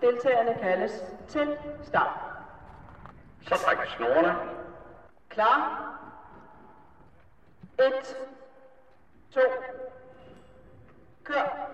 Deltagerne 0.00 0.54
kaldes 0.62 0.92
til 1.28 1.48
start. 1.88 2.20
Så 3.42 3.54
træk 3.64 3.76
snorene. 3.96 4.34
Klar. 5.28 5.84
1, 7.78 7.84
2, 9.34 9.40
kør. 11.24 11.68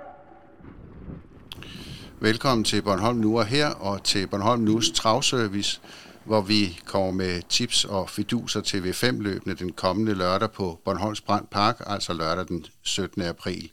Velkommen 2.21 2.65
til 2.65 2.83
Bornholm 2.83 3.19
Nu 3.19 3.39
og 3.39 3.47
her, 3.47 3.69
og 3.69 4.03
til 4.03 4.27
Bornholm 4.27 4.63
Nus 4.63 4.91
travservice, 4.91 5.81
hvor 6.25 6.41
vi 6.41 6.81
kommer 6.87 7.13
med 7.13 7.43
tips 7.49 7.85
og 7.85 8.11
fiduser 8.11 8.61
til 8.61 8.79
V5-løbende 8.79 9.55
den 9.55 9.73
kommende 9.73 10.15
lørdag 10.15 10.53
på 10.53 10.81
Bornholms 10.85 11.21
Brand 11.21 11.47
Park, 11.47 11.77
altså 11.87 12.13
lørdag 12.13 12.49
den 12.49 12.67
17. 12.83 13.23
april. 13.23 13.71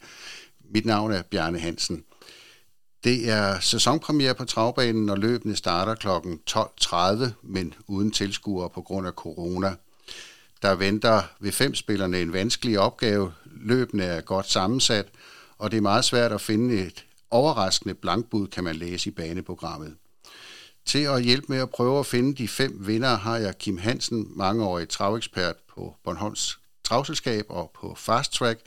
Mit 0.70 0.86
navn 0.86 1.12
er 1.12 1.22
Bjarne 1.22 1.60
Hansen. 1.60 2.04
Det 3.04 3.30
er 3.30 3.60
sæsonpremiere 3.60 4.36
på 4.36 4.46
travbanen, 4.46 5.10
og 5.10 5.18
løbene 5.18 5.56
starter 5.56 5.96
kl. 5.96 6.08
12.30, 6.50 7.32
men 7.44 7.74
uden 7.88 8.12
tilskuere 8.12 8.70
på 8.70 8.82
grund 8.82 9.08
af 9.08 9.14
corona. 9.14 9.76
Der 10.62 10.76
venter 10.76 11.24
ved 11.40 11.52
fem 11.52 11.76
spillerne 11.76 12.22
en 12.22 12.34
vanskelig 12.34 12.80
opgave. 12.80 13.34
Løbene 13.46 14.04
er 14.04 14.22
godt 14.22 14.50
sammensat, 14.52 15.08
og 15.58 15.72
det 15.72 15.78
er 15.78 15.82
meget 15.82 16.06
svært 16.06 16.32
at 16.32 16.42
finde 16.42 16.80
et 16.80 17.06
overraskende 17.32 17.94
blankbud, 17.94 18.48
kan 18.48 18.64
man 18.64 18.76
læse 18.76 19.10
i 19.10 19.14
baneprogrammet. 19.14 19.96
Til 20.86 21.00
at 21.00 21.24
hjælpe 21.24 21.46
med 21.50 21.58
at 21.58 21.70
prøve 21.70 22.00
at 22.00 22.06
finde 22.06 22.36
de 22.36 22.48
fem 22.48 22.88
vinder 22.88 23.18
har 23.18 23.38
jeg 23.38 23.58
Kim 23.58 23.78
Hansen, 23.78 24.28
mangeårig 24.36 24.90
travekspert 24.90 25.56
på 25.76 25.96
Bornholms 26.04 26.60
Travselskab 26.84 27.46
og 27.50 27.72
på 27.76 27.96
Fast 27.96 28.34
Track, 28.34 28.60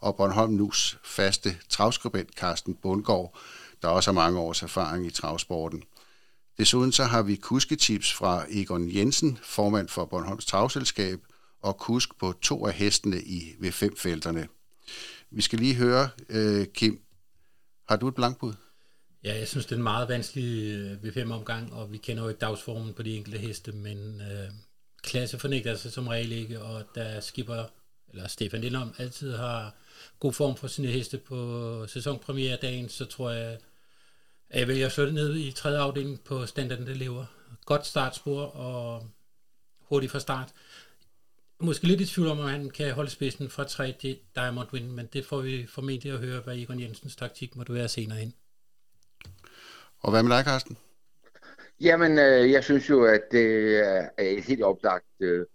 og 0.00 0.16
Bornholm 0.16 0.52
Nus 0.52 0.98
faste 1.04 1.56
travskribent 1.68 2.30
Carsten 2.36 2.74
Bundgaard, 2.74 3.38
der 3.82 3.88
også 3.88 4.10
har 4.10 4.14
mange 4.14 4.38
års 4.40 4.62
erfaring 4.62 5.06
i 5.06 5.10
travsporten. 5.10 5.82
Desuden 6.58 6.92
så 6.92 7.04
har 7.04 7.22
vi 7.22 7.36
kusketips 7.36 8.12
fra 8.12 8.44
Egon 8.50 8.94
Jensen, 8.94 9.38
formand 9.42 9.88
for 9.88 10.04
Bornholms 10.04 10.46
Travselskab, 10.46 11.20
og 11.62 11.78
kusk 11.78 12.18
på 12.18 12.34
to 12.42 12.66
af 12.66 12.72
hestene 12.72 13.22
i 13.22 13.54
V5-felterne. 13.60 14.48
Vi 15.30 15.42
skal 15.42 15.58
lige 15.58 15.74
høre, 15.74 16.08
øh, 16.28 16.66
Kim, 16.66 17.00
har 17.88 17.96
du 17.96 18.08
et 18.08 18.14
blankbud? 18.14 18.54
Ja, 19.24 19.38
jeg 19.38 19.48
synes, 19.48 19.66
det 19.66 19.72
er 19.72 19.76
en 19.76 19.82
meget 19.82 20.08
vanskelig 20.08 20.74
øh, 20.74 20.98
V5-omgang, 21.02 21.72
og 21.72 21.92
vi 21.92 21.96
kender 21.96 22.22
jo 22.22 22.28
ikke 22.28 22.38
dagsformen 22.38 22.94
på 22.94 23.02
de 23.02 23.16
enkelte 23.16 23.38
heste, 23.38 23.72
men 23.72 24.20
øh, 24.20 24.50
klasse 25.02 25.38
fornægter 25.38 25.76
sig 25.76 25.92
som 25.92 26.08
regel 26.08 26.32
ikke, 26.32 26.62
og 26.62 26.84
da 26.94 27.20
skipper, 27.20 27.64
eller 28.10 28.28
Stefan 28.28 28.60
Lindholm, 28.60 28.90
altid 28.98 29.36
har 29.36 29.74
god 30.20 30.32
form 30.32 30.56
for 30.56 30.66
sine 30.66 30.88
heste 30.88 31.18
på 31.18 31.86
sæsonpremiere 31.86 32.58
dagen, 32.62 32.88
så 32.88 33.04
tror 33.04 33.30
jeg, 33.30 33.58
jeg 34.54 34.68
vælger 34.68 34.86
at 34.86 34.92
slå 34.92 35.04
det 35.04 35.14
ned 35.14 35.36
i 35.36 35.52
tredje 35.52 35.78
afdeling 35.78 36.20
på 36.20 36.46
standarden, 36.46 36.86
der 36.86 36.94
lever. 36.94 37.24
Godt 37.66 37.86
startspor 37.86 38.42
og 38.42 39.06
hurtigt 39.80 40.12
fra 40.12 40.20
start. 40.20 40.52
Måske 41.60 41.86
lidt 41.86 42.00
i 42.00 42.06
tvivl 42.06 42.28
om, 42.28 42.38
om 42.38 42.48
han 42.48 42.70
kan 42.70 42.92
holde 42.92 43.10
spidsen 43.10 43.50
fra 43.50 43.64
3 43.64 43.96
til 44.00 44.18
Diamond 44.34 44.68
Win, 44.72 44.92
men 44.92 45.08
det 45.12 45.26
får 45.26 45.40
vi 45.40 45.66
formentlig 45.66 46.12
at 46.12 46.18
høre, 46.18 46.40
hvad 46.40 46.56
Egon 46.56 46.80
Jensens 46.80 47.16
taktik 47.16 47.56
må 47.56 47.64
du 47.64 47.72
være 47.72 47.88
senere 47.88 48.18
hen. 48.18 48.34
Og 49.98 50.10
hvad 50.10 50.22
med 50.22 50.36
dig, 50.36 50.44
Carsten? 50.44 50.78
Jamen, 51.80 52.18
øh, 52.18 52.50
jeg 52.50 52.64
synes 52.64 52.90
jo, 52.90 53.04
at 53.04 53.22
det 53.30 53.78
er 53.78 54.08
et 54.18 54.44
helt 54.44 54.62
oplagt 54.62 55.06
øh, 55.20 55.46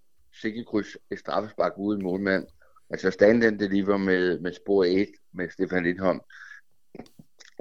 sikkerkryds, 0.42 0.88
et 1.12 1.20
straffespark 1.20 1.74
uden 1.78 2.04
målmand. 2.04 2.48
Altså 2.90 3.12
stand 3.12 3.60
deliver 3.60 3.98
med, 3.98 4.40
med 4.40 4.54
spor 4.54 4.84
1 4.84 5.08
med 5.34 5.50
Stefan 5.50 5.84
Lindholm. 5.84 6.20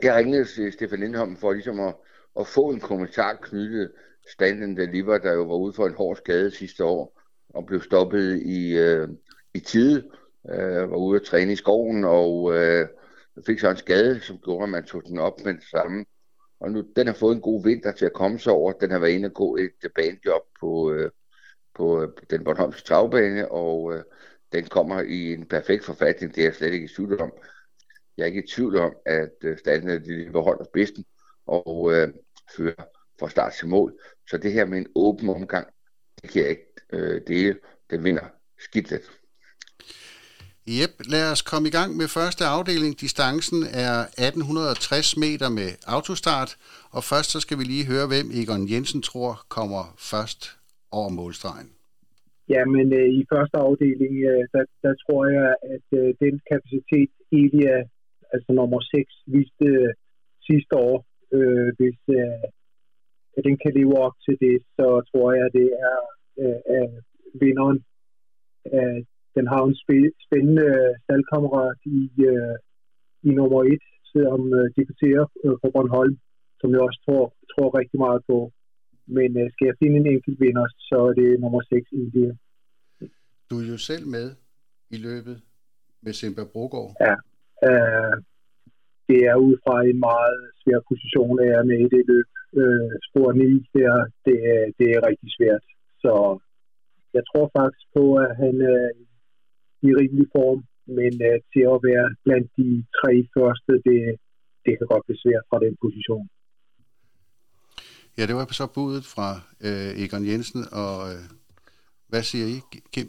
Jeg 0.02 0.14
ringede 0.14 0.44
til 0.44 0.72
Stefan 0.72 1.00
Lindholm 1.00 1.36
for 1.36 1.52
ligesom 1.52 1.80
at, 1.80 1.94
at 2.40 2.46
få 2.46 2.70
en 2.70 2.80
kommentar 2.80 3.38
knyttet 3.42 3.92
stand 4.32 4.76
deliver, 4.76 5.18
der 5.18 5.32
jo 5.32 5.42
var 5.42 5.56
ude 5.56 5.72
for 5.72 5.86
en 5.86 5.94
hård 5.94 6.16
skade 6.16 6.50
sidste 6.50 6.84
år 6.84 7.20
og 7.48 7.66
blev 7.66 7.82
stoppet 7.82 8.42
i, 8.42 8.78
øh, 8.78 9.08
i 9.54 9.60
tide. 9.60 10.10
Øh, 10.50 10.90
var 10.90 10.96
ude 10.96 11.20
at 11.20 11.26
træne 11.26 11.52
i 11.52 11.56
skoven 11.56 12.04
og 12.04 12.54
øh, 12.54 12.88
fik 13.46 13.58
så 13.60 13.70
en 13.70 13.76
skade, 13.76 14.20
som 14.20 14.38
gjorde, 14.38 14.62
at 14.62 14.68
man 14.68 14.84
tog 14.84 15.02
den 15.04 15.18
op 15.18 15.44
med 15.44 15.54
det 15.54 15.64
samme. 15.70 16.04
Og 16.60 16.70
nu, 16.70 16.84
den 16.96 17.06
har 17.06 17.14
fået 17.14 17.34
en 17.34 17.40
god 17.40 17.64
vinter 17.64 17.92
til 17.92 18.04
at 18.04 18.12
komme 18.12 18.38
sig 18.38 18.52
over. 18.52 18.72
Den 18.72 18.90
har 18.90 18.98
været 18.98 19.12
inde 19.12 19.26
og 19.26 19.34
gå 19.34 19.56
et 19.56 19.84
øh, 19.84 19.90
banejob 19.94 20.42
på, 20.60 20.92
øh, 20.92 21.10
på 21.74 22.02
øh, 22.02 22.08
den 22.30 22.44
Bornholmske 22.44 22.82
travbane, 22.82 23.50
og 23.50 23.94
øh, 23.94 24.02
den 24.52 24.64
kommer 24.64 25.00
i 25.00 25.32
en 25.32 25.46
perfekt 25.46 25.84
forfatning. 25.84 26.34
Det 26.34 26.40
er 26.40 26.46
jeg 26.46 26.54
slet 26.54 26.72
ikke 26.72 26.84
i 26.84 26.94
tvivl 26.96 27.20
om. 27.20 27.32
Jeg 28.16 28.22
er 28.22 28.26
ikke 28.26 28.44
i 28.44 28.46
tvivl 28.54 28.76
om, 28.76 28.92
at 29.06 29.34
øh, 29.42 29.58
standen 29.58 29.90
er 29.90 29.98
de 29.98 30.30
holder 30.34 30.64
bedsten 30.72 31.04
og 31.46 31.92
øh, 31.94 32.08
fører 32.56 32.84
fra 33.20 33.30
start 33.30 33.52
til 33.52 33.68
mål. 33.68 33.92
Så 34.30 34.38
det 34.38 34.52
her 34.52 34.64
med 34.64 34.78
en 34.78 34.86
åben 34.94 35.28
omgang, 35.28 35.66
det 36.22 36.30
kan 36.30 36.42
jeg 36.42 36.50
ikke 36.50 36.72
øh, 36.92 37.20
dele. 37.26 37.58
Den 37.90 38.04
vinder 38.04 38.26
skidt 38.58 38.90
lidt. 38.90 39.10
Jep, 40.68 40.94
lad 41.14 41.32
os 41.32 41.42
komme 41.42 41.68
i 41.68 41.74
gang 41.78 41.90
med 41.96 42.08
første 42.18 42.44
afdeling. 42.44 43.00
Distancen 43.00 43.60
er 43.86 43.96
1860 44.00 45.16
meter 45.24 45.48
med 45.58 45.70
autostart, 45.96 46.50
og 46.96 47.02
først 47.10 47.28
så 47.30 47.38
skal 47.40 47.58
vi 47.58 47.64
lige 47.64 47.90
høre, 47.92 48.06
hvem 48.12 48.26
Egon 48.40 48.64
Jensen 48.70 49.02
tror 49.02 49.32
kommer 49.56 49.82
først 50.10 50.40
over 50.98 51.10
målstregen. 51.20 51.70
Ja, 52.54 52.62
men 52.74 52.86
øh, 52.98 53.08
i 53.20 53.22
første 53.32 53.56
afdeling, 53.66 54.14
øh, 54.30 54.42
der, 54.54 54.64
der 54.84 54.92
tror 55.02 55.22
jeg, 55.36 55.48
at 55.74 55.86
øh, 56.00 56.08
den 56.24 56.34
kapacitet 56.50 57.10
Elia, 57.40 57.76
altså 58.34 58.50
nummer 58.52 58.80
6, 58.80 59.12
viste 59.34 59.66
øh, 59.74 59.92
sidste 60.48 60.74
år, 60.88 60.96
øh, 61.36 61.68
hvis 61.78 62.00
øh, 62.20 62.46
at 63.36 63.42
den 63.48 63.56
kan 63.62 63.72
leve 63.78 63.94
op 64.06 64.16
til 64.26 64.36
det, 64.44 64.56
så 64.76 64.86
tror 65.10 65.28
jeg, 65.38 65.46
det 65.58 65.68
er 65.90 65.98
øh, 66.44 66.96
vinderen 67.42 67.78
af 68.64 68.90
den 69.36 69.46
har 69.52 69.62
en 69.64 69.76
spændende 70.26 70.68
staldkammerat 71.04 71.78
i, 71.98 72.00
øh, 72.30 72.56
i 73.28 73.30
nummer 73.38 73.60
1, 73.62 73.82
som 74.12 74.40
øh, 74.58 74.66
debuterer 74.78 75.24
øh, 75.44 75.56
på 75.62 75.66
Bornholm, 75.74 76.16
som 76.60 76.68
jeg 76.72 76.80
også 76.86 77.00
tror, 77.06 77.24
tror 77.52 77.78
rigtig 77.80 77.98
meget 78.06 78.20
på. 78.30 78.38
Men 79.16 79.30
øh, 79.40 79.46
skal 79.52 79.66
jeg 79.70 79.76
finde 79.82 79.96
en 80.00 80.08
enkelt 80.14 80.40
vinder, 80.44 80.66
så 80.88 80.96
er 81.08 81.12
det 81.20 81.40
nummer 81.40 81.62
6 81.62 81.92
India. 82.02 82.32
Du 83.50 83.54
er 83.60 83.66
jo 83.74 83.78
selv 83.90 84.06
med 84.16 84.26
i 84.90 84.98
løbet 85.08 85.36
med 86.04 86.12
Simba 86.12 86.44
Brogård. 86.52 86.90
Ja, 87.00 87.14
øh, 87.68 88.14
det 89.08 89.20
er 89.30 89.36
ud 89.46 89.54
fra 89.64 89.76
en 89.90 89.98
meget 90.10 90.38
svær 90.60 90.80
position, 90.90 91.34
at 91.40 91.46
jeg 91.50 91.58
er 91.60 91.70
med 91.70 91.80
i 91.86 91.92
det 91.94 92.04
løb. 92.10 92.28
Øh, 92.60 92.90
spor 93.06 93.28
9, 93.32 93.44
det 93.74 93.84
det, 94.26 94.36
er, 94.52 94.62
det 94.78 94.86
er 94.94 95.06
rigtig 95.08 95.30
svært. 95.36 95.64
Så 96.02 96.12
jeg 97.16 97.22
tror 97.30 97.46
faktisk 97.58 97.86
på, 97.96 98.04
at 98.24 98.32
han 98.42 98.54
er 98.74 98.84
i 99.88 99.90
rimelig 100.00 100.28
form, 100.36 100.60
men 100.98 101.12
øh, 101.28 101.38
til 101.52 101.64
at 101.74 101.78
være 101.88 102.06
blandt 102.24 102.48
de 102.60 102.68
tre 102.98 103.12
første, 103.36 103.72
det, 103.86 104.00
det 104.64 104.72
kan 104.78 104.86
godt 104.92 105.06
blive 105.06 105.22
svært 105.24 105.44
fra 105.50 105.58
den 105.66 105.74
position. 105.84 106.26
Ja, 108.18 108.22
det 108.26 108.34
var 108.34 108.46
så 108.60 108.66
budet 108.74 109.04
fra 109.14 109.28
øh, 109.68 109.90
Egon 110.02 110.24
Jensen, 110.30 110.62
og 110.82 110.94
øh, 111.12 111.22
hvad 112.10 112.22
siger 112.30 112.46
I, 112.56 112.58
Kim? 112.92 113.08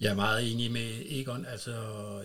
Jeg 0.00 0.10
er 0.10 0.14
meget 0.14 0.52
enig 0.52 0.72
med 0.72 1.02
Egon. 1.06 1.46
Altså, 1.46 1.72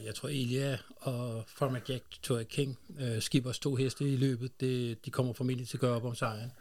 jeg 0.06 0.16
tror 0.16 0.30
Elia 0.30 0.78
og 0.98 1.44
Format 1.48 1.90
Jack 1.90 2.04
Toy 2.24 2.44
King, 2.50 2.80
øh, 3.00 3.22
skipper 3.22 3.52
to 3.52 3.76
heste 3.76 4.04
i 4.14 4.16
løbet, 4.16 4.62
det, 4.62 5.06
de 5.06 5.12
kommer 5.12 5.34
formentlig 5.34 5.68
til 5.68 5.78
at 5.78 5.82
gøre 5.82 5.96
op 5.96 6.06
om 6.06 6.16
sejren. 6.16 6.52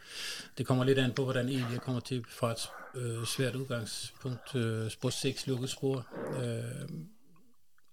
Det 0.58 0.66
kommer 0.66 0.84
lidt 0.84 0.98
an 0.98 1.12
på, 1.12 1.24
hvordan 1.24 1.48
Elia 1.48 1.78
kommer 1.78 2.00
til 2.00 2.24
fra 2.28 2.52
et 2.52 2.68
øh, 2.94 3.26
svært 3.26 3.54
udgangspunkt. 3.54 4.54
Øh, 4.54 4.90
spor 4.90 5.10
6 5.10 5.46
lukket 5.46 5.70
spor. 5.70 6.06
Øh, 6.42 6.88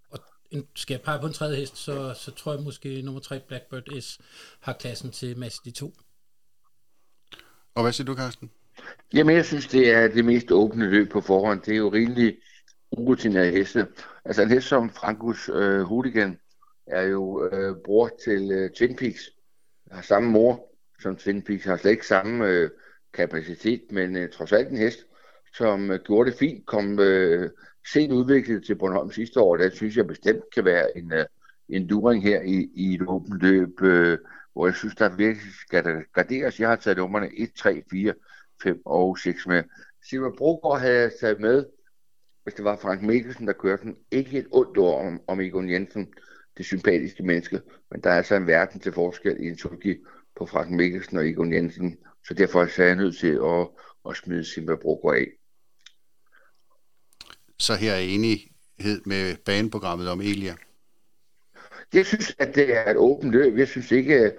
og 0.10 0.20
en, 0.52 0.68
skal 0.76 0.94
jeg 0.94 1.02
pege 1.02 1.20
på 1.20 1.28
en 1.28 1.34
tredje 1.34 1.58
hest, 1.58 1.78
så, 1.78 2.14
så 2.14 2.32
tror 2.32 2.54
jeg 2.54 2.64
måske 2.64 3.02
nummer 3.02 3.22
3 3.22 3.40
Blackbird 3.40 4.02
S 4.02 4.20
har 4.60 4.74
klassen 4.74 5.12
til 5.12 5.38
match 5.38 5.60
de 5.66 5.72
to. 5.72 5.94
Og 7.76 7.84
hvad 7.84 7.94
siger 7.94 8.06
du, 8.06 8.16
Carsten? 8.16 8.52
Jamen, 9.14 9.36
jeg 9.36 9.46
synes, 9.46 9.68
det 9.68 9.92
er 9.92 10.08
det 10.08 10.26
mest 10.26 10.52
åbne 10.52 10.90
løb 10.90 11.12
på 11.12 11.22
forhånd. 11.22 11.62
Det 11.62 11.74
er 11.74 11.78
jo 11.78 11.90
rimelig 11.90 12.38
urutinerede 12.98 13.52
heste. 13.52 13.88
Altså 14.26 14.42
en 14.42 14.50
hest 14.50 14.68
som 14.68 14.90
Frankus 14.90 15.50
øh, 15.50 15.82
Hooligan 15.82 16.40
er 16.88 17.02
jo 17.02 17.50
øh, 17.52 17.76
bror 17.86 18.10
til 18.24 18.52
øh, 18.52 18.70
Twin 18.70 18.96
Peaks. 18.96 19.30
Har 19.92 20.02
samme 20.02 20.30
mor 20.30 20.68
som 21.02 21.16
Twin 21.16 21.42
Peaks. 21.42 21.66
Har 21.66 21.78
slet 21.78 21.92
ikke 21.92 22.08
samme 22.08 22.48
øh, 22.48 22.70
kapacitet, 23.14 23.82
men 23.92 24.18
øh, 24.18 24.30
trods 24.30 24.52
alt 24.52 24.70
en 24.70 24.78
hest, 24.78 25.00
som 25.54 25.92
øh, 25.92 26.00
gjorde 26.06 26.32
det 26.32 26.40
fint. 26.40 26.66
Kom 26.66 27.00
øh, 27.00 27.50
sent 27.92 28.12
udviklet 28.12 28.66
til 28.66 28.76
Bornholm 28.76 29.12
sidste 29.12 29.40
år. 29.40 29.58
Det 29.58 29.74
synes 29.74 29.98
jeg 29.98 30.08
bestemt 30.08 30.44
kan 30.54 30.66
være 30.66 30.98
en, 30.98 31.14
øh, 31.14 31.26
en 31.70 31.88
luring 31.88 32.24
her 32.24 32.42
i, 32.42 32.70
i 32.76 32.94
et 32.94 33.02
åbent 33.08 33.42
løb, 33.42 33.82
øh, 33.82 34.18
hvor 34.54 34.68
jeg 34.68 34.76
synes, 34.76 34.96
der 34.96 35.16
virkelig 35.16 35.54
skal 35.54 35.84
der 35.84 36.02
graderes. 36.14 36.60
Jeg 36.60 36.70
har 36.70 36.76
taget 36.76 36.98
nummerne 36.98 37.30
1, 37.38 37.54
3, 37.54 37.84
4, 37.92 38.14
5 38.64 38.82
og 38.86 39.18
6 39.18 39.48
med. 39.48 39.64
Silver 40.10 40.32
Brogaard 40.38 40.80
havde 40.80 41.00
jeg 41.00 41.12
taget 41.20 41.40
med 41.40 41.66
hvis 42.52 42.56
det 42.56 42.66
var 42.66 42.76
Frank 42.76 43.02
Mikkelsen, 43.02 43.48
der 43.48 43.54
kørte 43.54 43.84
den. 43.84 43.96
Ikke 44.12 44.38
et 44.38 44.48
ondt 44.52 44.78
ord 44.78 45.06
om, 45.06 45.22
om 45.28 45.42
Egon 45.42 45.70
Jensen, 45.70 46.14
det 46.58 46.66
sympatiske 46.66 47.24
menneske, 47.24 47.62
men 47.92 48.02
der 48.02 48.10
er 48.10 48.18
altså 48.18 48.36
en 48.36 48.48
verden 48.48 48.80
til 48.80 48.94
forskel 48.94 49.38
i 49.40 49.48
en 49.48 49.58
Suzuki 49.58 49.96
på 50.36 50.46
Frank 50.46 50.72
Mikkelsen 50.72 51.18
og 51.18 51.30
Egon 51.30 51.54
Jensen, 51.54 51.98
så 52.28 52.34
derfor 52.34 52.62
er 52.62 52.86
jeg 52.86 52.96
nødt 52.96 53.18
til 53.18 53.40
at, 53.44 53.68
at 54.10 54.18
smide 54.18 54.46
Simba 54.46 54.76
Brogo 54.76 55.12
af. 55.12 55.28
Så 57.60 57.76
her 57.76 57.94
er 57.94 58.00
enighed 58.00 59.02
med 59.06 59.36
baneprogrammet 59.46 60.10
om 60.10 60.22
Elia? 60.22 60.56
Jeg 61.94 62.06
synes, 62.06 62.36
at 62.40 62.56
det 62.56 62.78
er 62.78 62.92
et 62.92 62.98
åbent 62.98 63.32
løb. 63.32 63.58
Jeg 63.58 63.68
synes 63.68 63.92
ikke, 63.92 64.16
at 64.16 64.36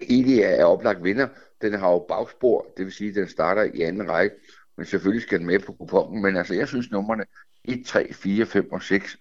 Elia 0.00 0.46
er 0.46 0.64
oplagt 0.64 1.04
vinder. 1.04 1.28
Den 1.62 1.72
har 1.72 1.90
jo 1.90 1.98
bagspor, 2.08 2.66
det 2.76 2.84
vil 2.84 2.92
sige, 2.92 3.10
at 3.10 3.16
den 3.16 3.28
starter 3.28 3.62
i 3.62 3.80
anden 3.80 4.10
række. 4.10 4.36
Men 4.78 4.86
selvfølgelig 4.86 5.22
skal 5.22 5.38
den 5.38 5.46
med 5.46 5.58
på 5.66 5.72
kupongen. 5.72 6.22
Men 6.22 6.36
altså, 6.36 6.54
jeg 6.54 6.68
synes, 6.68 6.90
nummerne 6.90 7.24
1, 7.64 7.86
3, 7.86 8.12
4, 8.12 8.46
5 8.46 8.72
og 8.72 8.82
6, 8.82 9.18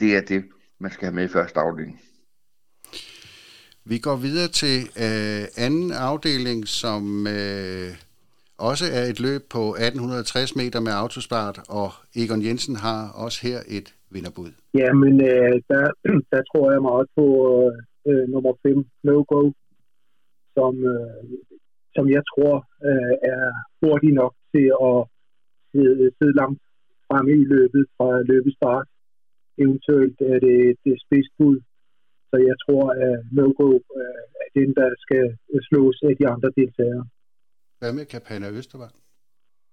det 0.00 0.16
er 0.16 0.20
det, 0.20 0.44
man 0.78 0.90
skal 0.90 1.06
have 1.06 1.14
med 1.14 1.24
i 1.24 1.28
første 1.28 1.60
afdeling. 1.60 2.00
Vi 3.84 3.98
går 3.98 4.16
videre 4.16 4.48
til 4.48 4.78
øh, 5.06 5.44
anden 5.66 5.92
afdeling, 5.92 6.68
som 6.82 7.26
øh, 7.26 7.90
også 8.58 8.84
er 8.98 9.04
et 9.12 9.20
løb 9.20 9.42
på 9.50 9.62
1860 9.68 10.56
meter 10.56 10.80
med 10.80 10.92
autospart, 10.92 11.58
og 11.68 11.90
Egon 12.16 12.42
Jensen 12.46 12.76
har 12.76 13.00
også 13.24 13.38
her 13.46 13.58
et 13.68 13.94
vinderbud. 14.10 14.50
Ja, 14.74 14.92
men 14.92 15.12
øh, 15.30 15.54
der, 15.70 15.84
der 16.32 16.42
tror 16.50 16.72
jeg 16.72 16.82
meget 16.82 17.06
på 17.16 17.24
øh, 18.08 18.24
nummer 18.28 18.52
5, 18.62 18.84
No 19.04 19.24
Go, 19.28 19.42
som, 20.56 20.74
øh, 20.84 21.24
som 21.98 22.06
jeg 22.16 22.24
tror 22.32 22.54
øh, 22.88 23.14
er 23.34 23.44
hurtig 23.80 24.12
nok 24.20 24.34
til 24.52 24.66
at 24.88 24.98
sidde, 25.70 26.04
sidde 26.16 26.34
langt 26.42 26.62
fremme 27.06 27.32
i 27.42 27.44
løbet 27.54 27.82
fra 27.96 28.08
løbestart. 28.30 28.86
Eventuelt 29.62 30.18
er 30.32 30.38
det, 30.46 30.58
det 30.84 30.94
spidsbud. 31.04 31.56
Så 32.30 32.36
jeg 32.48 32.56
tror, 32.64 32.84
at 33.06 33.16
no-go 33.36 33.70
øh, 33.98 34.22
er 34.42 34.48
den, 34.58 34.70
der 34.80 34.88
skal 35.04 35.24
slås 35.68 35.96
af 36.08 36.14
de 36.20 36.26
andre 36.34 36.50
deltagere. 36.58 37.04
Hvad 37.80 37.92
med 37.98 38.04
Kapana 38.12 38.48
Østervang? 38.58 38.94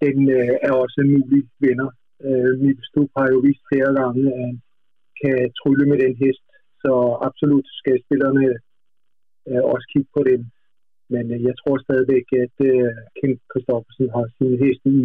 Den 0.06 0.18
øh, 0.38 0.54
er 0.68 0.74
også 0.84 0.98
en 1.04 1.10
mulig 1.16 1.44
vinder. 1.66 1.90
Øh, 2.28 2.52
Stup 2.88 3.10
har 3.18 3.28
jo 3.34 3.38
vist 3.48 3.64
flere 3.72 3.92
gange, 4.00 4.22
at 4.34 4.40
han 4.46 4.56
kan 5.22 5.38
trylle 5.60 5.86
med 5.92 5.98
den 6.06 6.14
hest, 6.24 6.46
så 6.84 6.94
absolut 7.28 7.68
skal 7.80 7.96
spillerne 8.06 8.46
øh, 9.50 9.64
også 9.74 9.86
kigge 9.94 10.12
på 10.18 10.22
den. 10.30 10.42
Men 11.14 11.24
øh, 11.34 11.44
jeg 11.44 11.56
tror 11.62 11.78
stadigvæk, 11.88 12.28
at 12.46 12.56
øh, 12.70 12.92
Kent 13.18 13.42
Kristoffersen 13.52 14.08
har 14.16 14.26
sin 14.38 14.54
hest 14.64 14.82
i, 14.86 15.00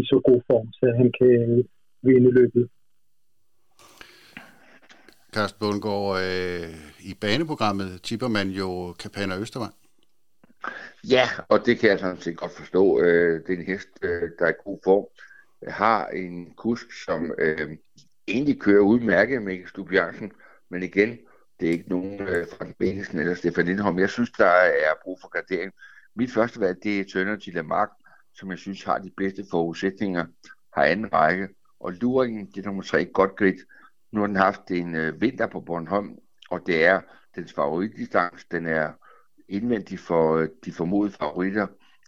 i 0.00 0.02
så 0.10 0.18
god 0.28 0.40
form, 0.50 0.68
så 0.78 0.84
han 1.00 1.08
kan 1.18 1.64
vinde 2.02 2.30
løbet. 2.40 2.68
Karsten 5.32 5.58
Bundgaard, 5.60 6.12
øh, 6.26 6.68
i 7.10 7.12
baneprogrammet 7.20 8.02
tipper 8.02 8.28
man 8.28 8.48
jo 8.48 8.92
Kapana 8.92 9.38
Østervang. 9.38 9.74
Ja, 11.10 11.26
og 11.48 11.58
det 11.66 11.78
kan 11.78 11.90
jeg 11.90 11.98
sådan 11.98 12.20
set 12.20 12.36
godt 12.36 12.52
forstå. 12.52 13.00
Øh, 13.00 13.42
det 13.46 13.50
er 13.54 13.58
en 13.58 13.66
hest, 13.66 13.88
øh, 14.02 14.30
der 14.38 14.44
er 14.46 14.50
i 14.50 14.62
god 14.64 14.78
form. 14.84 15.06
Har 15.68 16.06
en 16.06 16.54
kusk, 16.56 17.04
som 17.04 17.34
øh, 17.38 17.76
egentlig 18.28 18.60
kører 18.60 18.80
udmærket 18.80 19.42
med 19.42 19.66
Stub 19.66 19.90
men 20.70 20.82
igen, 20.82 21.18
det 21.60 21.68
er 21.68 21.72
ikke 21.72 21.88
nogen 21.88 22.20
øh, 22.20 22.46
fra 22.58 22.66
Benningsen 22.78 23.18
eller 23.18 23.34
Stefan 23.34 23.66
Lindholm. 23.66 23.98
Jeg 23.98 24.10
synes, 24.10 24.30
der 24.30 24.46
er 24.46 24.94
brug 25.02 25.18
for 25.20 25.28
gradering. 25.28 25.72
Mit 26.16 26.32
første 26.32 26.60
valg, 26.60 26.78
det 26.82 27.00
er 27.00 27.04
Tønder 27.12 27.36
til 27.36 27.54
Lamarck, 27.54 27.92
som 28.34 28.50
jeg 28.50 28.58
synes 28.58 28.84
har 28.84 28.98
de 28.98 29.10
bedste 29.16 29.44
forudsætninger, 29.50 30.26
har 30.74 30.84
anden 30.84 31.12
række. 31.12 31.48
Og 31.80 31.92
luringen, 31.92 32.46
det 32.46 32.60
er 32.60 32.66
nummer 32.66 32.82
tre, 32.82 33.04
godt 33.04 33.36
grit. 33.36 33.60
Nu 34.12 34.20
har 34.20 34.26
den 34.26 34.36
haft 34.36 34.70
en 34.70 34.94
øh, 34.94 35.20
vinter 35.20 35.46
på 35.46 35.60
Bornholm, 35.60 36.18
og 36.50 36.60
det 36.66 36.84
er 36.84 37.00
dens 37.36 37.52
favoritdistance. 37.52 38.46
Den 38.50 38.66
er 38.66 38.92
indvendig 39.48 39.98
for 39.98 40.36
øh, 40.36 40.48
de 40.64 40.72
formodede 40.72 41.14
favoritter, 41.14 41.66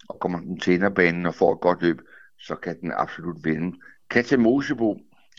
og 0.08 0.20
kommer 0.20 0.40
den 0.40 0.60
til 0.60 0.74
inderbanen 0.74 1.26
og 1.26 1.34
får 1.34 1.52
et 1.52 1.60
godt 1.60 1.82
løb, 1.82 2.00
så 2.38 2.54
kan 2.54 2.80
den 2.80 2.92
absolut 2.92 3.44
vinde. 3.44 3.76
Katja 4.10 4.36
Mosebo, 4.36 4.98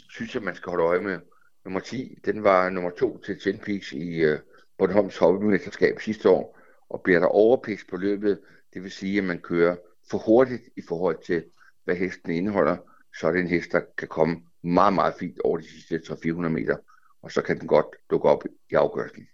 synes 0.09 0.35
jeg, 0.35 0.43
man 0.43 0.55
skal 0.55 0.69
holde 0.69 0.85
øje 0.85 1.01
med. 1.01 1.19
Nummer 1.67 1.79
10, 1.79 2.19
den 2.25 2.43
var 2.43 2.69
nummer 2.69 2.91
2 2.99 3.17
til 3.17 3.39
10 3.39 3.57
Peaks 3.57 3.91
i 3.91 4.25
uh, 4.25 4.39
Bornholms 4.77 5.17
hobbymesterskab 5.17 6.01
sidste 6.01 6.29
år, 6.29 6.59
og 6.89 7.01
bliver 7.03 7.19
der 7.19 7.27
overpis 7.27 7.85
på 7.89 7.97
løbet, 7.97 8.39
det 8.73 8.83
vil 8.83 8.91
sige, 8.91 9.17
at 9.17 9.23
man 9.23 9.39
kører 9.39 9.75
for 10.11 10.17
hurtigt 10.17 10.61
i 10.77 10.81
forhold 10.87 11.17
til, 11.25 11.43
hvad 11.83 11.95
hesten 11.95 12.31
indeholder, 12.31 12.77
så 13.19 13.27
er 13.27 13.31
det 13.31 13.41
en 13.41 13.47
hest, 13.47 13.71
der 13.71 13.81
kan 13.97 14.07
komme 14.07 14.41
meget, 14.63 14.93
meget 14.93 15.13
fint 15.19 15.39
over 15.43 15.57
de 15.57 15.69
sidste 15.69 15.95
300-400 15.95 16.31
meter, 16.31 16.77
og 17.21 17.31
så 17.31 17.41
kan 17.41 17.59
den 17.59 17.67
godt 17.67 17.95
dukke 18.09 18.29
op 18.29 18.43
i 18.71 18.73
afgørelsen. 18.73 19.27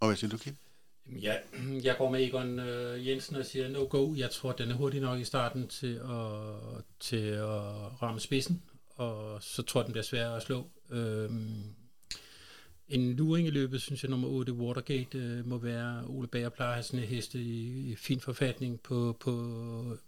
Og 0.00 0.08
hvad 0.08 0.16
siger 0.16 0.30
du, 0.30 0.38
Kim? 0.38 0.54
Ja, 1.06 1.34
jeg 1.60 1.94
går 1.98 2.10
med 2.10 2.20
Egon 2.20 2.58
øh, 2.58 3.08
Jensen 3.08 3.36
og 3.36 3.44
siger 3.44 3.68
no 3.68 3.86
go. 3.90 4.14
Jeg 4.16 4.30
tror, 4.30 4.52
den 4.52 4.70
er 4.70 4.74
hurtig 4.74 5.00
nok 5.00 5.18
i 5.18 5.24
starten 5.24 5.68
til 5.68 5.94
at, 5.94 6.84
til 7.00 7.26
at 7.26 8.02
ramme 8.02 8.20
spidsen, 8.20 8.62
og 9.02 9.42
så 9.42 9.62
tror 9.62 9.80
jeg, 9.80 9.86
den 9.86 9.92
bliver 9.92 10.04
svær 10.04 10.30
at 10.30 10.42
slå. 10.42 10.70
Øhm, 10.90 11.74
en 12.88 13.12
luring 13.12 13.46
i 13.46 13.50
løbet, 13.50 13.82
synes 13.82 14.02
jeg, 14.02 14.10
nummer 14.10 14.28
8, 14.28 14.52
Watergate, 14.52 15.18
øh, 15.18 15.46
må 15.46 15.58
være, 15.58 16.04
Ole 16.06 16.28
Bager 16.28 16.48
plejer 16.48 16.70
at 16.70 16.74
have 16.74 16.82
sådan 16.82 17.00
en 17.00 17.06
heste 17.06 17.38
i, 17.38 17.90
i 17.90 17.96
fin 17.96 18.20
forfatning 18.20 18.80
på, 18.80 19.16
på 19.20 19.32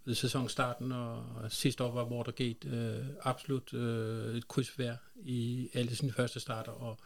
ved 0.05 0.15
sæsonstarten, 0.15 0.93
og, 0.93 1.17
og 1.17 1.53
sidste 1.53 1.85
år 1.85 1.93
var 1.93 2.05
Watergate 2.05 2.69
øh, 2.69 3.05
absolut 3.23 3.75
øh, 3.75 4.37
et 4.37 4.49
krydsvær 4.49 4.95
i 5.17 5.69
alle 5.75 5.97
sine 5.97 6.13
første 6.13 6.41
starter, 6.41 6.73
og 6.73 6.99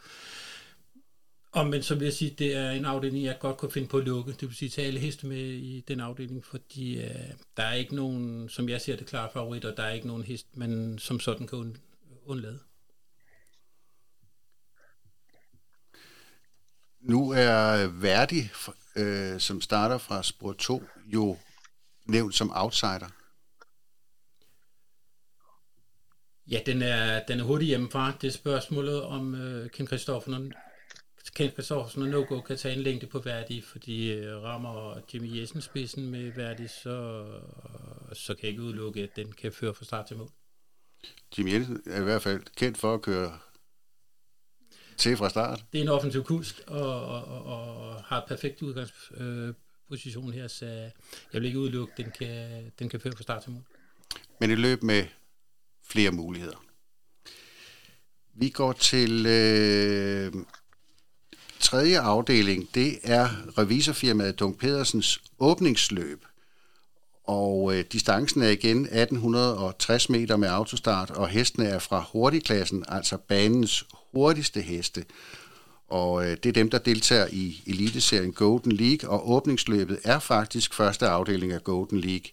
og 1.51 1.67
men 1.67 1.83
så 1.83 1.95
vil 1.95 2.03
jeg 2.03 2.13
sige, 2.13 2.35
det 2.37 2.55
er 2.55 2.71
en 2.71 2.85
afdeling, 2.85 3.25
jeg 3.25 3.37
godt 3.39 3.57
kunne 3.57 3.71
finde 3.71 3.87
på 3.87 3.97
at 3.97 4.05
lukke. 4.05 4.31
Det 4.31 4.41
vil 4.41 4.55
sige, 4.55 4.69
tage 4.69 4.87
alle 4.87 4.99
heste 4.99 5.27
med 5.27 5.37
i 5.37 5.83
den 5.87 5.99
afdeling, 5.99 6.45
fordi 6.45 7.01
øh, 7.01 7.15
der 7.57 7.63
er 7.63 7.73
ikke 7.73 7.95
nogen, 7.95 8.49
som 8.49 8.69
jeg 8.69 8.81
ser 8.81 8.95
det, 8.95 9.07
klare 9.07 9.29
favoritter. 9.33 9.75
Der 9.75 9.83
er 9.83 9.91
ikke 9.91 10.07
nogen 10.07 10.23
hest, 10.23 10.57
man 10.57 10.97
som 10.99 11.19
sådan 11.19 11.47
kan 11.47 11.57
und, 11.57 11.75
undlade. 12.25 12.59
Nu 16.99 17.31
er 17.31 17.87
Verdi, 17.87 18.49
øh, 18.95 19.39
som 19.39 19.61
starter 19.61 19.97
fra 19.97 20.23
spor 20.23 20.53
2, 20.53 20.83
jo 21.05 21.37
nævnt 22.05 22.35
som 22.35 22.51
outsider. 22.55 23.09
Ja, 26.47 26.59
den 26.65 26.81
er, 26.81 27.25
den 27.27 27.39
er 27.39 27.43
hurtigt 27.43 27.67
hjemmefra. 27.67 28.13
Det 28.21 28.27
er 28.27 28.31
spørgsmålet 28.31 29.03
om 29.03 29.35
øh, 29.35 29.69
Ken 29.69 29.87
Christoffer 29.87 30.31
Kent 31.35 31.53
Christoffersen 31.53 32.01
og 32.01 32.07
no-go 32.07 32.41
kan 32.41 32.57
tage 32.57 32.75
en 32.75 32.81
længde 32.81 33.07
på 33.07 33.19
Verdi, 33.19 33.61
fordi 33.61 34.11
øh, 34.11 34.43
rammer 34.43 35.01
Jimmy 35.13 35.39
Jessen 35.39 35.61
spidsen 35.61 36.09
med 36.09 36.31
Verdi, 36.31 36.67
så, 36.67 37.25
så 38.13 38.33
kan 38.33 38.43
jeg 38.43 38.49
ikke 38.49 38.61
udelukke, 38.61 39.03
at 39.03 39.15
den 39.15 39.31
kan 39.31 39.51
føre 39.51 39.73
fra 39.73 39.85
start 39.85 40.07
til 40.07 40.17
mål. 40.17 40.29
Jimmy 41.37 41.53
Jensen 41.53 41.81
er 41.85 42.01
i 42.01 42.03
hvert 42.03 42.21
fald 42.21 42.41
kendt 42.55 42.77
for 42.77 42.93
at 42.93 43.01
køre 43.01 43.39
til 44.97 45.17
fra 45.17 45.29
start. 45.29 45.65
Det 45.73 45.79
er 45.79 45.83
en 45.83 45.89
offensiv 45.89 46.23
kusk, 46.23 46.61
og, 46.67 47.05
og, 47.05 47.23
og, 47.23 47.77
og 47.77 48.03
har 48.03 48.25
perfekt 48.27 48.61
udgangsposition 48.61 50.29
øh, 50.29 50.35
her, 50.35 50.47
så 50.47 50.65
jeg 50.65 50.91
vil 51.33 51.45
ikke 51.45 51.59
udelukke, 51.59 51.91
at 51.91 51.97
den 51.97 52.11
kan, 52.19 52.71
den 52.79 52.89
kan 52.89 52.99
føre 52.99 53.13
fra 53.13 53.23
start 53.23 53.43
til 53.43 53.51
mål. 53.51 53.63
Men 54.39 54.51
i 54.51 54.55
løb 54.55 54.83
med 54.83 55.05
flere 55.83 56.11
muligheder. 56.11 56.65
Vi 58.33 58.49
går 58.49 58.73
til 58.73 59.25
øh, 59.25 60.33
tredje 61.59 61.99
afdeling, 61.99 62.69
det 62.75 62.99
er 63.03 63.27
revisorfirmaet 63.57 64.39
Dunk 64.39 64.57
Pedersens 64.59 65.21
åbningsløb. 65.39 66.25
Og 67.23 67.75
øh, 67.75 67.83
distancen 67.91 68.41
er 68.41 68.49
igen 68.49 68.77
1860 68.77 70.09
meter 70.09 70.37
med 70.37 70.47
autostart, 70.47 71.11
og 71.11 71.27
hestene 71.27 71.65
er 71.65 71.79
fra 71.79 72.05
hurtigklassen, 72.11 72.85
altså 72.87 73.17
banens 73.17 73.85
hurtigste 74.13 74.61
heste. 74.61 75.05
Og 75.87 76.23
øh, 76.23 76.37
det 76.43 76.45
er 76.45 76.53
dem, 76.53 76.69
der 76.69 76.77
deltager 76.77 77.27
i 77.31 77.63
eliteserien 77.67 78.33
Golden 78.33 78.71
League, 78.71 79.09
og 79.09 79.31
åbningsløbet 79.31 79.99
er 80.03 80.19
faktisk 80.19 80.73
første 80.73 81.07
afdeling 81.07 81.51
af 81.51 81.63
Golden 81.63 81.99
League. 81.99 82.31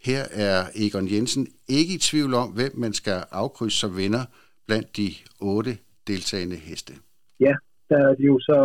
Her 0.00 0.26
er 0.30 0.66
Egon 0.74 1.10
Jensen 1.10 1.48
ikke 1.68 1.94
i 1.94 1.98
tvivl 1.98 2.34
om, 2.34 2.48
hvem 2.48 2.72
man 2.78 2.92
skal 2.92 3.24
afkrydse 3.30 3.78
som 3.78 3.96
vinder 3.96 4.24
blandt 4.66 4.96
de 4.96 5.14
otte 5.40 5.78
deltagende 6.06 6.56
heste. 6.56 6.94
Ja, 7.40 7.52
der 7.92 8.00
er 8.08 8.14
det 8.18 8.26
jo 8.32 8.38
så 8.50 8.58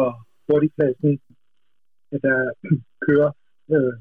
hurtigklassen, 0.48 1.12
der 2.26 2.40
kører 3.06 3.32
øh, 3.74 3.96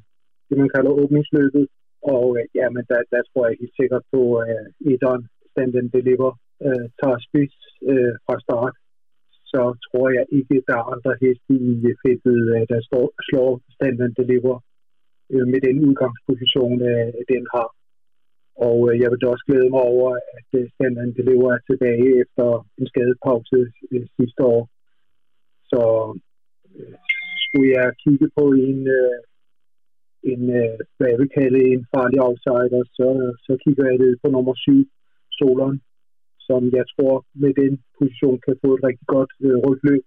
det, 0.48 0.56
man 0.62 0.70
kalder 0.74 0.98
åbningsløbet. 1.02 1.66
Og 2.14 2.24
øh, 2.38 2.44
ja, 2.58 2.66
men 2.74 2.82
der, 2.90 3.00
der 3.12 3.22
tror 3.22 3.42
jeg 3.46 3.60
helt 3.60 3.76
sikkert 3.80 4.04
på, 4.14 4.22
at 4.42 4.48
øh, 4.56 4.92
Edon 4.92 5.22
Stand 5.50 5.74
and 5.80 5.90
Deliver 5.94 6.32
øh, 6.66 6.86
tager 7.00 7.18
spids 7.26 7.56
øh, 7.90 8.14
fra 8.26 8.36
start. 8.44 8.74
Så 9.52 9.60
tror 9.86 10.06
jeg 10.16 10.24
ikke, 10.38 10.56
der 10.68 10.76
er 10.80 10.90
andre 10.94 11.12
heste 11.22 11.52
i 11.70 11.72
øh, 11.90 11.94
fedtet, 12.02 12.40
øh, 12.54 12.62
der 12.72 12.80
står, 12.88 13.06
slår 13.28 13.50
Stand 13.76 13.98
and 14.04 14.14
Deliver 14.18 14.56
øh, 15.32 15.46
med 15.52 15.60
den 15.66 15.76
udgangsposition, 15.86 16.76
øh, 16.90 17.12
den 17.32 17.42
har. 17.54 17.68
Og 18.68 18.78
øh, 18.88 18.94
jeg 19.00 19.08
vil 19.10 19.20
da 19.20 19.26
også 19.34 19.46
glæde 19.48 19.70
mig 19.76 19.84
over, 19.94 20.08
at 20.38 20.48
øh, 20.58 20.64
Stand 20.74 20.96
and 21.02 21.14
Deliver 21.18 21.48
er 21.56 21.62
tilbage 21.70 22.08
efter 22.22 22.46
en 22.78 22.86
skadepause 22.90 23.60
øh, 23.92 24.06
sidste 24.18 24.42
år. 24.54 24.62
Så 25.70 25.82
øh, 26.76 26.96
skulle 27.44 27.70
jeg 27.78 27.88
kigge 28.04 28.28
på 28.38 28.44
en, 28.68 28.80
øh, 28.98 29.18
en 30.32 30.42
øh, 30.60 30.78
hvad 30.96 31.08
jeg 31.12 31.18
vil 31.22 31.32
kalde 31.38 31.60
en 31.72 31.82
farlig 31.94 32.18
outsider, 32.26 32.82
så, 32.98 33.08
så 33.46 33.52
kigger 33.64 33.84
jeg 33.90 33.98
det 34.04 34.12
på 34.22 34.28
nummer 34.36 34.54
7, 34.54 34.84
Solon, 35.38 35.76
som 36.48 36.60
jeg 36.78 36.86
tror 36.94 37.14
med 37.42 37.52
den 37.62 37.72
position 37.98 38.38
kan 38.46 38.56
få 38.62 38.68
et 38.76 38.84
rigtig 38.88 39.06
godt 39.16 39.32
øh, 39.46 39.58
rygløb. 39.66 40.04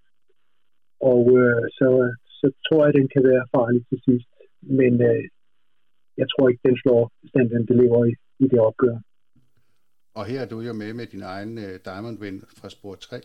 Og 1.12 1.24
øh, 1.42 1.64
så, 1.80 1.90
så 2.40 2.46
tror 2.66 2.82
jeg, 2.82 2.92
at 2.92 3.00
den 3.00 3.10
kan 3.16 3.24
være 3.32 3.50
farlig 3.56 3.82
til 3.90 4.00
sidst. 4.08 4.30
Men 4.80 4.94
øh, 5.10 5.24
jeg 6.22 6.28
tror 6.32 6.50
ikke, 6.50 6.68
den 6.70 6.78
slår 6.84 7.04
standen, 7.30 7.68
det 7.70 7.76
lever 7.84 8.02
i, 8.12 8.14
i 8.44 8.46
det 8.52 8.60
opgør. 8.70 8.98
Og 10.20 10.26
her 10.26 10.42
er 10.42 10.50
du 10.54 10.60
jo 10.68 10.74
med 10.74 10.94
med 10.94 11.08
din 11.14 11.24
egen 11.34 11.54
uh, 11.66 11.76
Diamond 11.90 12.18
Win 12.22 12.38
fra 12.60 12.70
spor 12.70 12.96
3. 12.96 13.18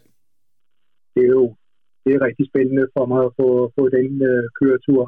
Det 1.14 1.22
er 1.28 1.32
jo 1.40 1.56
det 2.04 2.12
er 2.14 2.26
rigtig 2.28 2.46
spændende 2.50 2.86
for 2.94 3.04
mig 3.10 3.20
at 3.28 3.34
få, 3.40 3.48
få 3.76 3.84
den 3.96 4.08
uh, 4.30 4.44
køretur. 4.58 5.02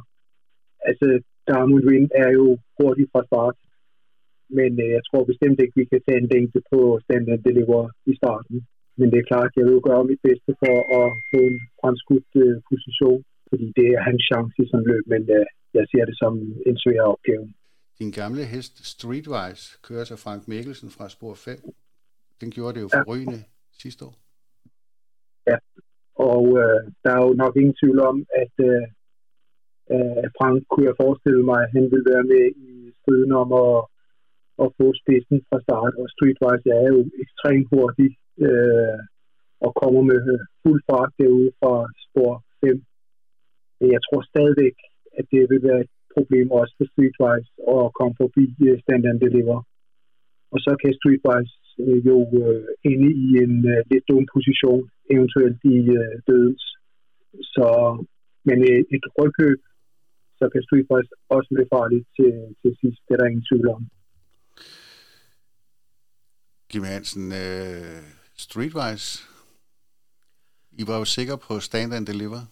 Altså, 0.88 1.06
Diamond 1.48 1.84
Win 1.88 2.06
er 2.24 2.30
jo 2.38 2.46
hurtigt 2.78 3.10
fra 3.12 3.22
start, 3.30 3.56
men 4.58 4.70
uh, 4.84 4.88
jeg 4.96 5.02
tror 5.04 5.30
bestemt 5.32 5.58
ikke, 5.60 5.78
vi 5.80 5.86
kan 5.92 6.02
tage 6.06 6.20
en 6.22 6.30
længde 6.34 6.60
på 6.72 6.80
standard 7.06 7.40
deliver 7.46 7.82
i 8.10 8.12
starten. 8.20 8.56
Men 8.98 9.06
det 9.10 9.18
er 9.18 9.30
klart, 9.32 9.58
jeg 9.58 9.64
vil 9.66 9.86
gøre 9.88 10.08
mit 10.10 10.22
bedste 10.28 10.50
for 10.62 10.76
at 11.00 11.08
få 11.30 11.38
en 11.50 11.58
fremskudt 11.80 12.30
uh, 12.44 12.54
position, 12.70 13.20
fordi 13.50 13.66
det 13.78 13.86
er 13.94 14.06
hans 14.08 14.22
chance 14.30 14.56
i 14.62 14.66
sådan 14.70 14.88
løb, 14.92 15.04
men 15.14 15.22
uh, 15.38 15.46
jeg 15.76 15.84
ser 15.90 16.04
det 16.10 16.16
som 16.22 16.32
en 16.68 16.76
svær 16.82 17.02
opgave. 17.14 17.46
Din 17.98 18.10
gamle 18.10 18.44
hest 18.44 18.74
Streetwise 18.92 19.64
kører 19.82 20.04
sig 20.04 20.18
Frank 20.24 20.42
Mikkelsen 20.48 20.90
fra 20.96 21.08
spor 21.08 21.34
5. 21.34 21.58
Den 22.40 22.50
gjorde 22.50 22.74
det 22.74 22.82
jo 22.82 22.88
forrygende 22.88 23.40
ja. 23.44 23.82
sidste 23.82 24.04
år. 24.04 24.14
Ja, 25.50 25.56
og 26.34 26.44
øh, 26.62 26.80
der 27.02 27.10
er 27.16 27.22
jo 27.26 27.32
nok 27.42 27.54
ingen 27.56 27.76
tvivl 27.80 27.98
om, 28.10 28.16
at 28.42 28.54
øh, 28.70 28.84
øh 29.94 30.24
Frank 30.38 30.58
kunne 30.70 30.88
jeg 30.90 31.00
forestille 31.04 31.42
mig, 31.50 31.58
at 31.62 31.72
han 31.76 31.84
ville 31.92 32.10
være 32.12 32.26
med 32.32 32.44
i 32.68 32.72
striden 32.98 33.32
om 33.42 33.48
at, 33.66 33.78
at 34.64 34.68
få 34.78 34.86
spidsen 35.02 35.38
fra 35.48 35.58
start. 35.66 35.92
Og 36.00 36.06
Streetwise 36.14 36.68
er 36.80 36.86
jo 36.94 37.00
ekstremt 37.24 37.66
hurtig 37.72 38.10
øh, 38.46 39.00
og 39.64 39.70
kommer 39.82 40.02
med 40.10 40.20
fuld 40.62 40.80
fart 40.88 41.12
derude 41.20 41.50
fra 41.60 41.74
spor 42.04 42.32
5. 42.60 42.82
Men 43.80 43.88
jeg 43.94 44.00
tror 44.06 44.20
stadigvæk, 44.32 44.76
at 45.18 45.24
det 45.32 45.42
vil 45.50 45.62
være 45.68 45.80
et 45.86 45.92
problem 46.16 46.46
også 46.60 46.72
for 46.78 46.86
Streetwise 46.90 47.50
at 47.76 47.94
komme 47.98 48.14
forbi 48.22 48.46
øh, 48.68 48.76
standard 48.84 49.18
Deliver. 49.22 49.60
Og 50.52 50.58
så 50.66 50.72
kan 50.82 50.92
Streetwise 50.98 51.54
øh, 51.84 51.98
jo 52.10 52.18
øh, 52.42 52.62
inde 52.90 53.10
i 53.24 53.28
en 53.44 53.54
øh, 53.72 53.80
lidt 53.90 54.04
dum 54.10 54.24
position, 54.34 54.84
eventuelt 55.14 55.60
i 55.76 55.78
uh, 55.98 56.14
dødens. 56.28 56.64
Så, 57.54 57.66
men 58.48 58.58
uh, 58.68 58.78
et 58.96 59.04
rygløb, 59.18 59.60
så 60.38 60.44
kan 60.52 60.62
Streetwise 60.62 61.12
også 61.36 61.48
blive 61.54 61.72
farligt 61.76 62.06
til, 62.16 62.32
til 62.60 62.72
sidst. 62.80 63.00
Det 63.06 63.12
er 63.14 63.20
der 63.20 63.30
ingen 63.30 63.46
tvivl 63.50 63.68
om. 63.76 63.82
Kim 66.70 66.82
Hansen, 66.82 67.24
uh, 67.42 68.02
Streetwise, 68.44 69.08
I 70.80 70.82
var 70.86 70.98
jo 70.98 71.04
sikre 71.04 71.38
på 71.38 71.60
Stand 71.60 71.94
and 71.94 72.06
Deliver. 72.06 72.42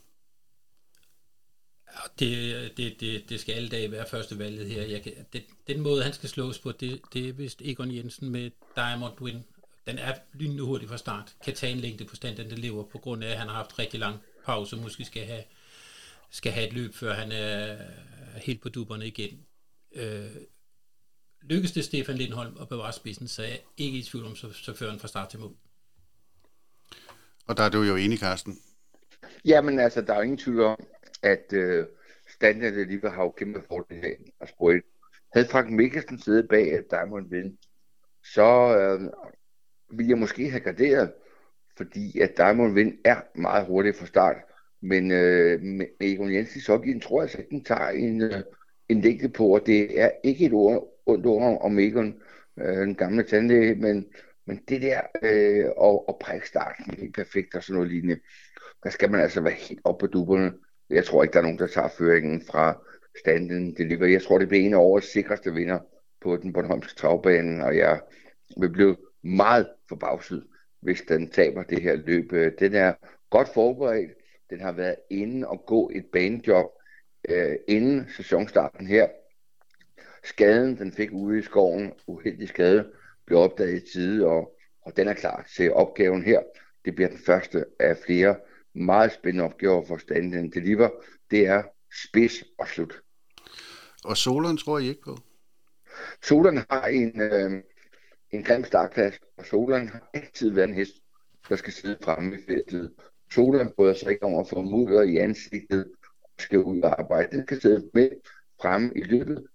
Det, 2.20 2.32
det, 2.76 3.00
det, 3.00 3.30
det 3.30 3.40
skal 3.40 3.52
alle 3.52 3.68
dage 3.68 3.90
være 3.90 4.06
første 4.11 4.38
valget 4.38 4.66
her. 4.66 4.82
Jeg 4.82 5.02
kan, 5.02 5.12
det, 5.32 5.44
den 5.66 5.80
måde, 5.80 6.02
han 6.02 6.12
skal 6.12 6.28
slås 6.28 6.58
på, 6.58 6.73
det, 6.73 7.00
det 7.12 7.28
er 7.28 7.32
vist 7.32 7.62
Egon 7.64 7.94
Jensen 7.94 8.30
med 8.30 8.50
Diamond 8.76 9.20
Win. 9.20 9.44
Den 9.87 9.99
er 9.99 10.14
lynende 10.33 10.62
hurtigt 10.62 10.91
fra 10.91 10.99
start. 10.99 11.35
Kan 11.45 11.55
tage 11.55 11.73
en 11.73 11.79
længde 11.79 12.05
på 12.05 12.17
stand, 12.17 12.37
den 12.37 12.59
lever, 12.59 12.85
på 12.85 12.99
grund 12.99 13.25
af, 13.25 13.31
at 13.31 13.38
han 13.38 13.49
har 13.49 13.55
haft 13.55 13.79
rigtig 13.79 14.00
lang 14.00 14.19
pause. 14.45 14.76
Måske 14.76 15.05
skal 15.05 15.26
have, 15.26 15.43
skal 16.31 16.53
have 16.53 16.67
et 16.67 16.73
løb, 16.73 16.95
før 16.95 17.14
han 17.14 17.33
er 17.33 17.76
helt 18.37 18.62
på 18.62 18.69
duberne 18.69 19.07
igen. 19.07 19.47
Øh, 19.95 20.31
lykkes 21.43 21.73
det 21.73 21.85
Stefan 21.85 22.17
Lindholm 22.17 22.57
at 22.61 22.69
bevare 22.69 22.93
spidsen, 22.93 23.29
så 23.29 23.43
er 23.43 23.47
jeg 23.47 23.61
ikke 23.76 23.99
i 23.99 24.03
tvivl 24.03 24.26
om, 24.26 24.37
så, 24.37 24.53
så 24.53 24.75
fører 24.75 24.91
han 24.91 25.00
fra 25.00 25.09
start 25.09 25.29
til 25.29 25.38
mål. 25.38 25.57
Og 27.47 27.57
der 27.57 27.62
er 27.62 27.69
du 27.69 27.83
jo 27.83 27.97
enig, 27.97 28.19
Carsten. 28.19 28.59
Jamen 29.45 29.79
altså, 29.79 30.00
der 30.00 30.14
er 30.14 30.23
ingen 30.23 30.38
tvivl 30.38 30.61
om, 30.61 30.87
at 31.23 31.53
øh, 31.53 31.87
Standard 32.29 32.73
alligevel 32.73 33.11
har 33.11 33.23
jo 33.23 33.31
kæmpe 33.31 33.62
fordel 33.69 34.05
af 34.05 34.17
at 34.41 34.49
spore 34.49 34.81
Havde 35.33 35.49
Frank 35.49 35.71
Mikkelsen 35.71 36.21
siddet 36.21 36.49
bag 36.49 36.73
at 36.73 36.85
Diamond 36.91 37.33
Win, 37.33 37.59
så 38.25 38.79
øh, 38.79 39.11
ville 39.96 40.10
jeg 40.10 40.18
måske 40.18 40.50
have 40.50 40.60
graderet, 40.60 41.12
fordi 41.76 42.20
at 42.20 42.36
Diamond 42.36 42.74
Win 42.74 42.98
er 43.04 43.16
meget 43.34 43.66
hurtig 43.66 43.94
fra 43.94 44.06
start. 44.06 44.36
Men 44.82 45.10
øh, 45.10 45.60
med 45.62 45.86
Egon 46.00 46.34
Jensen 46.34 46.60
så 46.60 46.78
giver 46.78 47.00
tror 47.00 47.22
jeg, 47.22 47.30
at 47.38 47.46
den 47.50 47.64
tager 47.64 47.88
en, 47.88 48.22
øh, 48.22 48.42
en 48.88 49.00
længde 49.00 49.28
på, 49.28 49.46
og 49.46 49.66
det 49.66 50.00
er 50.00 50.10
ikke 50.24 50.46
et 50.46 50.52
ord, 50.52 51.00
ondt 51.06 51.26
ord 51.26 51.58
om 51.60 51.78
Egon, 51.78 52.14
øh, 52.58 52.76
den 52.76 52.94
gamle 52.94 53.22
tandlæge, 53.22 53.74
men, 53.74 54.06
men 54.46 54.60
det 54.68 54.82
der 54.82 55.00
øh, 55.22 55.66
og, 55.76 56.08
og 56.08 56.18
prække 56.20 56.48
starten 56.48 56.94
helt 56.98 57.14
perfekt 57.14 57.54
og 57.54 57.62
sådan 57.62 57.74
noget 57.74 57.90
lignende, 57.90 58.20
der 58.82 58.90
skal 58.90 59.10
man 59.10 59.20
altså 59.20 59.40
være 59.40 59.52
helt 59.52 59.80
op 59.84 59.98
på 59.98 60.06
duberne. 60.06 60.52
Jeg 60.90 61.04
tror 61.04 61.22
ikke, 61.22 61.32
der 61.32 61.38
er 61.38 61.42
nogen, 61.42 61.58
der 61.58 61.66
tager 61.66 61.88
føringen 61.88 62.42
fra 62.50 62.82
standen 63.18 63.74
deliver. 63.76 64.06
Jeg 64.06 64.22
tror, 64.22 64.38
det 64.38 64.48
bliver 64.48 64.64
en 64.64 64.74
af 64.74 64.78
årets 64.78 65.12
sikreste 65.12 65.54
vinder 65.54 65.78
på 66.20 66.36
den 66.36 66.52
Bornholmske 66.52 66.94
travbane, 66.94 67.64
og 67.64 67.76
jeg 67.76 68.00
vil 68.60 68.70
blive 68.70 68.96
meget 69.22 69.68
forbavset, 69.88 70.47
hvis 70.81 71.03
den 71.09 71.31
taber 71.31 71.62
det 71.62 71.83
her 71.83 71.97
løb. 71.97 72.31
Den 72.59 72.75
er 72.75 72.95
godt 73.31 73.49
forberedt. 73.55 74.11
Den 74.50 74.61
har 74.61 74.73
været 74.73 74.97
inde 75.11 75.49
og 75.49 75.64
gå 75.67 75.91
et 75.95 76.07
banejob 76.12 76.71
øh, 77.29 77.57
inden 77.69 78.07
sæsonstarten 78.17 78.87
her. 78.87 79.09
Skaden, 80.25 80.79
den 80.79 80.93
fik 80.93 81.12
ude 81.12 81.38
i 81.38 81.43
skoven, 81.43 81.93
uheldig 82.07 82.49
skade, 82.49 82.93
blev 83.26 83.38
opdaget 83.38 83.83
i 83.83 83.93
tide, 83.93 84.26
og, 84.26 84.57
og 84.83 84.97
den 84.97 85.09
er 85.09 85.14
klar 85.14 85.49
til 85.57 85.73
opgaven 85.73 86.23
her. 86.23 86.43
Det 86.85 86.95
bliver 86.95 87.09
den 87.09 87.19
første 87.19 87.64
af 87.81 87.97
flere 88.07 88.37
meget 88.75 89.12
spændende 89.12 89.45
opgaver 89.45 89.87
for 89.87 89.97
Stand 89.97 90.53
Deliver. 90.53 90.91
Det 91.31 91.47
er 91.47 91.62
spids 92.07 92.45
og 92.59 92.69
slut. 92.69 93.00
Og 94.05 94.17
Solon 94.17 94.57
tror 94.57 94.79
I 94.79 94.88
ikke 94.88 95.03
på? 95.05 95.17
Solon 96.23 96.57
har 96.71 96.87
en, 96.87 97.21
øh, 97.21 97.62
en 98.35 98.43
grim 98.43 98.64
startplads, 98.64 99.19
og 99.38 99.47
Solan 99.47 99.88
har 99.88 100.11
altid 100.14 100.50
været 100.50 100.69
en 100.69 100.75
hest, 100.75 100.93
der 101.49 101.57
skal 101.57 101.73
sidde 101.73 101.99
fremme 102.03 102.35
i 102.35 102.38
feltet. 102.47 102.93
Solan 103.33 103.73
bryder 103.76 103.95
sig 103.95 104.11
ikke 104.12 104.25
om 104.25 104.35
at 104.35 104.49
få 104.49 104.62
mudder 104.62 105.03
i 105.03 105.17
ansigtet 105.17 105.87
og 106.23 106.31
skal 106.38 106.59
ud 106.59 106.81
og 106.81 107.00
arbejde. 107.00 107.37
Den 107.37 107.47
kan 107.47 107.61
sidde 107.61 107.91
med 107.95 108.11
fremme 108.62 108.93
i 108.97 109.03
løbet. 109.03 109.47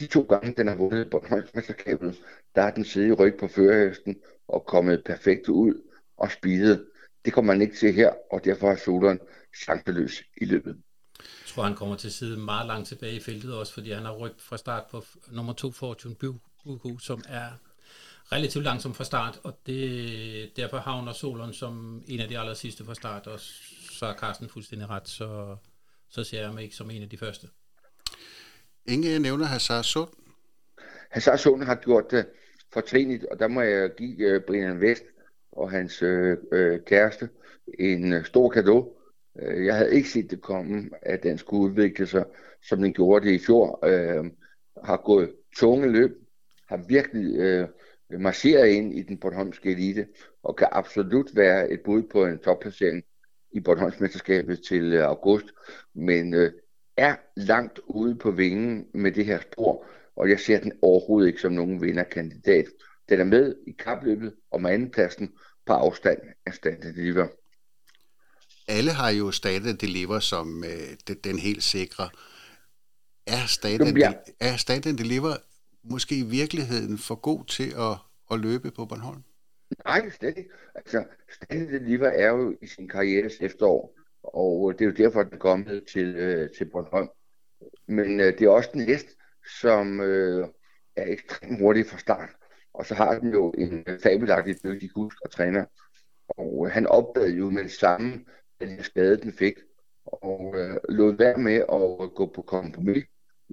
De 0.00 0.06
to 0.06 0.22
gange, 0.22 0.54
den 0.56 0.68
har 0.68 0.76
vundet 0.76 1.10
Bornholmsmesterskabet, 1.10 2.22
der 2.54 2.62
har 2.62 2.70
den 2.70 2.84
siddet 2.84 3.08
i 3.08 3.12
ryg 3.12 3.36
på 3.40 3.48
førerhesten 3.48 4.16
og 4.48 4.66
kommet 4.66 5.04
perfekt 5.04 5.48
ud 5.48 5.82
og 6.16 6.30
spidet 6.30 6.86
det 7.26 7.34
kommer 7.34 7.52
man 7.52 7.62
ikke 7.62 7.76
til 7.76 7.94
her, 7.94 8.12
og 8.32 8.44
derfor 8.44 8.70
er 8.70 8.76
Solan 8.76 9.20
chanceløs 9.64 10.22
i 10.36 10.44
løbet. 10.44 10.76
Jeg 11.18 11.46
tror, 11.46 11.62
han 11.62 11.74
kommer 11.74 11.96
til 11.96 12.08
at 12.08 12.12
sidde 12.12 12.36
meget 12.36 12.66
langt 12.66 12.88
tilbage 12.88 13.16
i 13.16 13.20
feltet 13.20 13.54
også, 13.54 13.74
fordi 13.74 13.92
han 13.92 14.04
har 14.04 14.16
rygt 14.16 14.42
fra 14.42 14.56
start 14.56 14.84
på 14.90 15.04
nummer 15.28 15.52
to 15.52 15.72
Fortune 15.72 16.14
Buku, 16.14 16.98
som 16.98 17.22
er 17.28 17.48
relativt 18.32 18.64
langsom 18.64 18.94
fra 18.94 19.04
start, 19.04 19.40
og 19.42 19.58
det, 19.66 20.56
derfor 20.56 20.76
havner 20.76 21.12
Solon 21.12 21.52
som 21.52 22.02
en 22.06 22.20
af 22.20 22.28
de 22.28 22.38
aller 22.38 22.54
sidste 22.54 22.84
fra 22.84 22.94
start, 22.94 23.26
og 23.26 23.40
så 23.90 24.06
er 24.06 24.14
Carsten 24.14 24.48
fuldstændig 24.48 24.90
ret, 24.90 25.08
så, 25.08 25.56
så 26.08 26.24
ser 26.24 26.40
jeg 26.40 26.54
mig 26.54 26.62
ikke 26.62 26.76
som 26.76 26.90
en 26.90 27.02
af 27.02 27.08
de 27.08 27.18
første. 27.18 27.48
Ingen 28.88 29.22
nævner 29.22 29.44
Hazard 29.44 29.84
Sund. 29.84 30.08
Hazard 31.10 31.38
Sund 31.38 31.62
har 31.62 31.74
gjort 31.74 32.10
det 32.10 32.26
fortrinligt, 32.72 33.24
og 33.24 33.38
der 33.38 33.48
må 33.48 33.60
jeg 33.60 33.90
give 33.98 34.36
uh, 34.36 34.42
Brian 34.46 34.80
Vest 34.80 35.04
og 35.52 35.70
hans 35.70 36.02
øh, 36.02 36.36
øh, 36.52 36.80
kæreste 36.86 37.28
en 37.78 38.12
øh, 38.12 38.24
stor 38.24 38.48
gave. 38.48 38.90
Øh, 39.42 39.66
jeg 39.66 39.76
havde 39.76 39.94
ikke 39.94 40.08
set 40.08 40.30
det 40.30 40.40
komme, 40.40 40.90
at 41.02 41.22
den 41.22 41.38
skulle 41.38 41.62
udvikle 41.62 42.06
sig, 42.06 42.24
som 42.68 42.82
den 42.82 42.92
gjorde 42.92 43.26
det 43.26 43.32
i 43.32 43.44
fjor. 43.46 43.86
Øh, 43.86 44.24
har 44.84 44.96
gået 44.96 45.32
tunge 45.56 45.92
løb, 45.92 46.10
har 46.68 46.84
virkelig 46.88 47.36
øh, 47.36 47.68
marcheret 48.10 48.68
ind 48.68 48.98
i 48.98 49.02
den 49.02 49.18
Bornholmske 49.18 49.70
elite, 49.70 50.06
og 50.42 50.56
kan 50.56 50.68
absolut 50.72 51.30
være 51.34 51.70
et 51.70 51.80
bud 51.84 52.02
på 52.02 52.24
en 52.26 52.38
topplacering 52.38 53.04
i 53.52 53.60
Bornholmsmesterskabet 53.60 54.60
til 54.68 54.92
øh, 54.94 55.04
august, 55.04 55.46
men 55.94 56.34
øh, 56.34 56.52
er 56.96 57.16
langt 57.36 57.80
ude 57.86 58.14
på 58.14 58.30
vingen 58.30 58.86
med 58.94 59.12
det 59.12 59.26
her 59.26 59.40
spor, 59.40 59.86
og 60.16 60.30
jeg 60.30 60.40
ser 60.40 60.60
den 60.60 60.72
overhovedet 60.82 61.28
ikke 61.28 61.40
som 61.40 61.52
nogen 61.52 61.82
vinderkandidat. 61.82 62.66
Den 63.08 63.20
er 63.20 63.24
med 63.24 63.54
i 63.66 63.72
kapløbet 63.78 64.34
om 64.50 64.66
andenpladsen 64.66 65.32
på 65.66 65.72
afstand 65.72 66.18
af 66.46 66.54
Standard 66.54 66.94
Deliver. 66.94 67.26
Alle 68.68 68.90
har 68.90 69.10
jo 69.10 69.30
Standard 69.30 69.74
Deliver 69.74 70.20
som 70.20 70.64
øh, 70.64 71.14
den 71.24 71.38
helt 71.38 71.62
sikre. 71.62 72.08
Er 73.26 73.46
Standard, 73.46 73.96
ja. 73.96 74.12
er 74.40 74.56
Standard 74.56 74.94
Deliver 74.94 75.36
måske 75.90 76.18
i 76.18 76.26
virkeligheden 76.30 76.98
for 76.98 77.14
god 77.14 77.44
til 77.44 77.70
at, 77.88 77.96
at 78.30 78.40
løbe 78.40 78.70
på 78.70 78.86
Bornholm? 78.86 79.22
Nej, 79.84 80.10
slet 80.10 80.38
ikke. 80.38 80.50
Altså, 80.74 81.04
Stanley 81.30 81.72
Deliver 81.72 82.08
er 82.08 82.28
jo 82.28 82.56
i 82.62 82.66
sin 82.66 82.88
karrieres 82.88 83.34
efterår, 83.40 83.96
og 84.22 84.70
øh, 84.70 84.78
det 84.78 84.84
er 84.84 84.90
jo 84.90 85.04
derfor, 85.04 85.22
den 85.22 85.34
er 85.34 85.38
kommet 85.38 85.84
til, 85.92 86.16
øh, 86.16 86.50
til 86.58 86.64
Bornholm. 86.64 87.08
Men 87.86 88.20
øh, 88.20 88.38
det 88.38 88.42
er 88.42 88.50
også 88.50 88.70
den 88.72 88.80
hest, 88.80 89.06
som 89.60 90.00
øh, 90.00 90.48
er 90.96 91.12
ekstremt 91.12 91.60
hurtig 91.60 91.86
fra 91.86 91.98
start. 91.98 92.30
Og 92.74 92.86
så 92.86 92.94
har 92.94 93.18
den 93.18 93.32
jo 93.32 93.50
en 93.50 93.84
øh, 93.86 94.00
fabelagtig 94.02 94.56
dygtig 94.64 94.90
kusk 94.94 95.20
og 95.20 95.30
træner. 95.30 95.64
Og 96.28 96.66
øh, 96.66 96.72
han 96.72 96.86
opdagede 96.86 97.36
jo 97.36 97.50
med 97.50 97.62
det 97.62 97.72
samme, 97.72 98.24
den 98.60 98.82
skade, 98.82 99.16
den 99.16 99.32
fik. 99.32 99.54
Og 100.04 100.54
øh, 100.58 100.76
lod 100.88 101.16
være 101.16 101.38
med 101.38 101.54
at 101.54 102.04
øh, 102.04 102.10
gå 102.14 102.32
på 102.34 102.42
kompromis. 102.42 103.04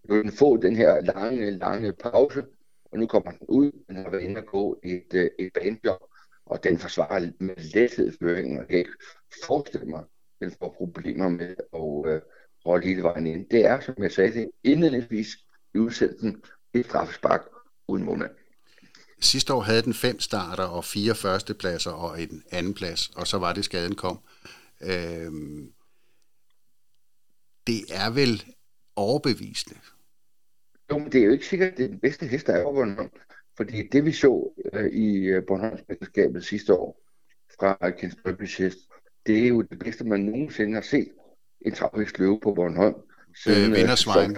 Lod 0.10 0.24
den 0.24 0.32
få 0.32 0.58
den 0.58 0.76
her 0.76 1.02
lange, 1.02 1.52
lange 1.52 1.94
pause. 1.94 2.44
Og 2.92 3.00
nu 3.00 3.08
kommer 3.08 3.32
den 3.32 3.48
ud. 3.50 3.72
Den 3.88 3.96
har 3.96 4.10
været 4.10 4.22
inde 4.22 4.42
og 4.42 4.46
gå 4.46 4.80
et, 4.84 5.14
øh, 5.14 5.30
et 5.40 5.54
banejob. 5.54 6.02
Og 6.46 6.64
den 6.64 6.80
forsvarer 6.80 7.32
med 7.40 7.56
lethed 7.74 8.14
føringen. 8.22 8.58
Og 8.58 8.62
jeg 8.62 8.68
kan 8.70 8.78
ikke 8.78 8.92
forestille 9.46 9.86
mig, 9.86 10.00
at 10.00 10.06
den 10.42 10.52
får 10.60 10.76
problemer 10.78 11.30
med 11.30 11.56
at 11.74 12.14
øh, 12.14 12.22
holde 12.66 12.88
hele 12.88 13.04
vejen 13.04 13.28
ind. 13.28 13.50
Det 13.50 13.66
er, 13.66 13.80
som 13.80 13.96
jeg 13.98 14.12
sagde 14.12 14.34
det, 14.34 14.50
indledningsvis 14.64 15.28
i 15.74 15.78
udsendelsen 15.78 16.44
et 16.74 16.86
straffespark 16.86 17.42
uden 17.88 18.04
målmand. 18.04 18.32
Sidste 19.20 19.54
år 19.54 19.62
havde 19.62 19.82
den 19.82 19.94
fem 19.94 20.20
starter 20.20 20.64
og 20.64 20.86
fire 20.86 21.16
førstepladser 21.16 21.92
og 21.92 22.22
en 22.22 22.44
anden 22.52 22.74
plads, 22.74 23.10
og 23.10 23.28
så 23.28 23.38
var 23.38 23.54
det 23.54 23.66
skaden 23.66 23.96
kom. 23.96 24.20
Øhm, 24.82 25.74
det 27.68 27.82
er 27.92 28.10
vel 28.10 28.44
overbevisende. 28.96 29.80
Jo, 30.92 30.98
men 30.98 31.12
det 31.12 31.22
er 31.22 31.26
jo 31.26 31.32
ikke 31.32 31.46
sikkert, 31.46 31.72
at 31.72 31.78
det 31.78 31.84
er 31.84 31.90
den 31.90 32.00
bedste 32.00 32.26
hest, 32.26 32.48
der 32.48 32.54
er 32.54 32.64
over 32.64 32.74
Bornholm. 32.74 33.10
Fordi 33.58 33.88
det 33.88 34.06
vi 34.06 34.12
så 34.12 34.54
øh, 34.74 34.92
i 34.92 35.26
øh, 35.26 35.44
Bornholmsmesterskabet 35.48 36.46
sidste 36.46 36.74
år 36.74 37.02
fra 37.60 37.90
Ken 37.90 38.12
Strøbys 38.12 38.58
hest, 38.58 38.78
det 39.26 39.44
er 39.44 39.48
jo 39.48 39.62
det 39.62 39.80
bedste, 39.80 40.04
man 40.04 40.20
nogensinde 40.20 40.74
har 40.74 40.82
set 40.82 41.10
en 41.66 41.72
travhest 41.72 42.20
løbe 42.20 42.40
på 42.40 42.54
Bornholm. 42.54 42.96
Siden, 43.44 43.72
øh, 43.72 43.78
Vindersvejen. 43.78 44.38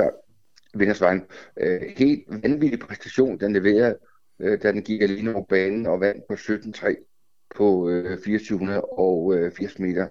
Vindersvejen. 0.73 1.21
Øh, 1.59 1.81
helt 1.97 2.23
vanvittig 2.27 2.79
præstation, 2.79 3.39
den 3.39 3.53
leverede 3.53 3.97
øh, 4.39 4.63
da 4.63 4.71
den 4.71 4.83
gik 4.83 5.01
alene 5.01 5.35
over 5.35 5.45
banen 5.45 5.85
og 5.85 5.99
vandt 5.99 6.23
på 6.29 6.33
17-3 6.33 6.95
på 7.55 7.89
øh, 7.89 8.17
2480 8.17 9.79
meter. 9.79 10.07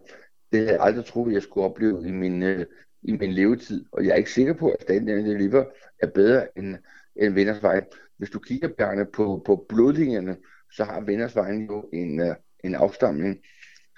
Det 0.53 0.61
havde 0.61 0.73
jeg 0.73 0.81
aldrig 0.81 1.05
troet, 1.05 1.35
jeg 1.35 1.43
skulle 1.43 1.65
opleve 1.65 2.09
i 2.09 2.11
min, 2.11 2.43
øh, 2.43 2.67
i 3.05 3.13
min 3.13 3.33
levetid, 3.33 3.85
og 3.93 4.05
jeg 4.05 4.11
er 4.11 4.17
ikke 4.17 4.33
sikker 4.33 4.53
på, 4.53 4.69
at 4.69 4.83
Stand 4.83 5.07
Deliver 5.07 5.65
er 5.99 6.07
bedre 6.07 6.59
end, 6.59 6.77
end 7.17 7.35
Vindersvejen. 7.35 7.85
Hvis 8.17 8.31
du 8.31 8.39
kigger, 8.39 8.69
Bjarne, 8.69 9.07
på, 9.07 9.43
på 9.47 9.67
blodlinjerne, 9.69 10.37
så 10.73 10.85
har 10.85 11.01
Vindersvejen 11.01 11.67
jo 11.67 11.89
en, 11.93 12.21
øh, 12.21 12.35
en 12.65 12.75
afstamning, 12.75 13.41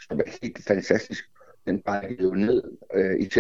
som 0.01 0.19
er 0.19 0.39
helt 0.43 0.65
fantastisk. 0.65 1.25
Den 1.67 1.83
bare 1.83 2.17
jo 2.21 2.35
ned 2.35 2.63
øh, 2.95 3.21
i 3.21 3.31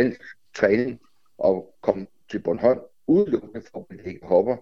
træning 0.54 1.00
og 1.38 1.74
kom 1.82 2.08
til 2.30 2.42
Bornholm 2.42 2.80
udelukkende 3.06 3.62
for 3.72 3.86
at 3.90 3.96
lægge 4.04 4.26
hopper 4.26 4.56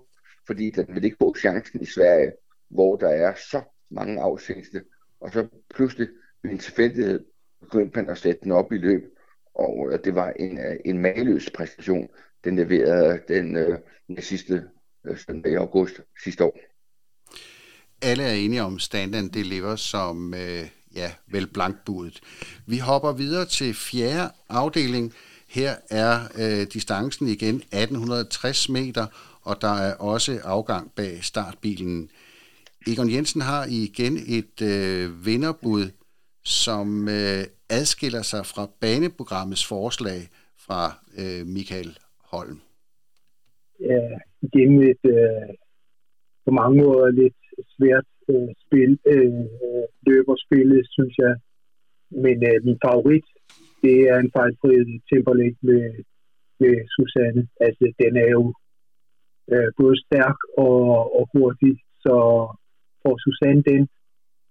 fordi 0.47 0.71
den 0.71 0.95
vil 0.95 1.05
ikke 1.05 1.17
få 1.21 1.35
chancen 1.35 1.81
i 1.81 1.87
Sverige, 1.87 2.33
hvor 2.69 2.97
der 2.97 3.09
er 3.09 3.35
så 3.35 3.63
mange 3.91 4.21
afsængste. 4.21 4.85
Og 5.21 5.33
så 5.33 5.49
pludselig 5.75 6.09
ved 6.43 6.51
en 6.51 6.59
tilfældighed 6.59 7.25
begyndte 7.61 7.99
man 7.99 8.11
at 8.11 8.19
sætte 8.19 8.41
den 8.43 8.53
op 8.53 8.73
i 8.73 8.77
løb, 8.77 9.14
og 9.55 9.93
øh, 9.93 9.99
det 10.05 10.15
var 10.15 10.31
en, 10.31 10.59
øh, 10.59 10.77
en 10.85 10.99
maløs 10.99 11.51
præstation, 11.55 12.09
den 12.45 12.57
leverede 12.57 13.21
den, 13.29 13.57
øh, 13.57 13.79
den 14.09 14.23
sidste 14.23 14.65
øh, 15.07 15.19
søndag 15.19 15.53
i 15.53 15.55
august 15.55 16.01
sidste 16.25 16.45
år. 16.45 16.59
Alle 18.03 18.23
er 18.23 18.33
enige 18.33 18.63
om 18.63 18.79
standarden, 18.79 19.29
det 19.29 19.47
lever 19.47 19.77
som 19.77 20.35
øh, 20.35 20.69
ja, 20.95 21.13
vel 21.27 21.47
blankbudet. 21.47 22.21
Vi 22.67 22.79
hopper 22.79 23.13
videre 23.13 23.47
til 23.47 23.75
fjerde 23.75 24.31
afdeling. 24.49 25.15
Her 25.49 25.75
er 25.91 26.21
øh, 26.39 26.67
distancen 26.73 27.29
igen 27.29 27.57
1860 27.57 28.69
meter, 28.69 29.07
og 29.43 29.61
der 29.61 29.75
er 29.75 29.95
også 29.95 30.41
afgang 30.45 30.93
bag 30.97 31.25
startbilen. 31.25 32.11
Egon 32.87 33.11
Jensen 33.11 33.41
har 33.41 33.67
igen 33.69 34.19
et 34.27 34.63
øh, 34.63 35.27
vinderbud, 35.27 35.91
som 36.45 37.09
øh, 37.09 37.45
adskiller 37.71 38.23
sig 38.23 38.47
fra 38.47 38.65
baneprogrammets 38.81 39.67
forslag 39.69 40.21
fra 40.67 40.83
øh, 41.21 41.47
Michael 41.47 41.99
Holm. 42.31 42.61
Ja, 43.81 44.03
igen 44.43 44.83
et 44.91 45.05
øh, 45.17 45.49
på 46.45 46.51
mange 46.61 46.77
måder 46.83 47.11
lidt 47.11 47.41
svært 47.77 48.09
øh, 48.29 48.49
spil, 48.65 48.99
øh, 49.07 49.41
øh 49.65 49.85
løberspillet, 50.07 50.87
synes 50.97 51.15
jeg. 51.25 51.35
Men 52.25 52.37
øh, 52.51 52.59
min 52.67 52.79
favorit, 52.87 53.27
det 53.83 53.97
er 54.11 54.17
en 54.19 54.33
fejlfri 54.37 54.75
Timberlake 55.09 55.61
med, 55.69 55.85
med 56.61 56.75
Susanne. 56.95 57.43
Altså, 57.67 57.85
den 58.03 58.13
er 58.25 58.31
jo 58.37 58.45
øh, 59.53 59.69
både 59.81 59.97
stærk 60.07 60.39
og, 60.59 60.81
og 61.19 61.25
hurtig, 61.35 61.75
så 62.05 62.15
får 63.03 63.15
Susanne 63.25 63.63
den 63.73 63.89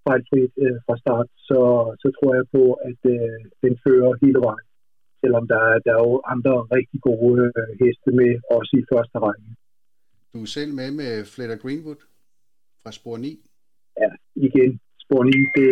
fejlfrit 0.08 0.54
øh, 0.66 0.78
fra 0.86 0.96
start, 1.04 1.28
så, 1.50 1.60
så 2.02 2.08
tror 2.16 2.32
jeg 2.38 2.46
på, 2.56 2.63
at 2.89 3.02
øh, 3.16 3.39
den 3.63 3.74
fører 3.84 4.12
hele 4.24 4.39
vejen. 4.48 4.68
Selvom 5.22 5.46
der, 5.52 5.63
der 5.86 5.92
er 5.98 6.04
jo 6.10 6.16
andre 6.34 6.56
rigtig 6.78 7.00
gode 7.10 7.36
øh, 7.58 7.70
heste 7.82 8.10
med, 8.20 8.32
også 8.58 8.74
i 8.82 8.88
første 8.92 9.18
række. 9.26 9.50
Du 10.34 10.39
er 10.46 10.52
selv 10.58 10.72
med 10.80 10.89
med 11.02 11.12
Fletter 11.34 11.58
Greenwood 11.63 12.02
fra 12.82 12.92
Spor 12.98 13.18
9? 13.18 13.32
Ja, 14.02 14.10
igen. 14.48 14.72
Spor 15.04 15.22
9, 15.24 15.32
det, 15.58 15.72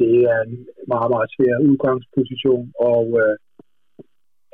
det 0.00 0.14
er 0.32 0.38
en 0.48 0.54
meget, 0.92 1.10
meget 1.14 1.28
svær 1.34 1.54
udgangsposition, 1.68 2.66
og 2.90 3.04
øh, 3.22 3.34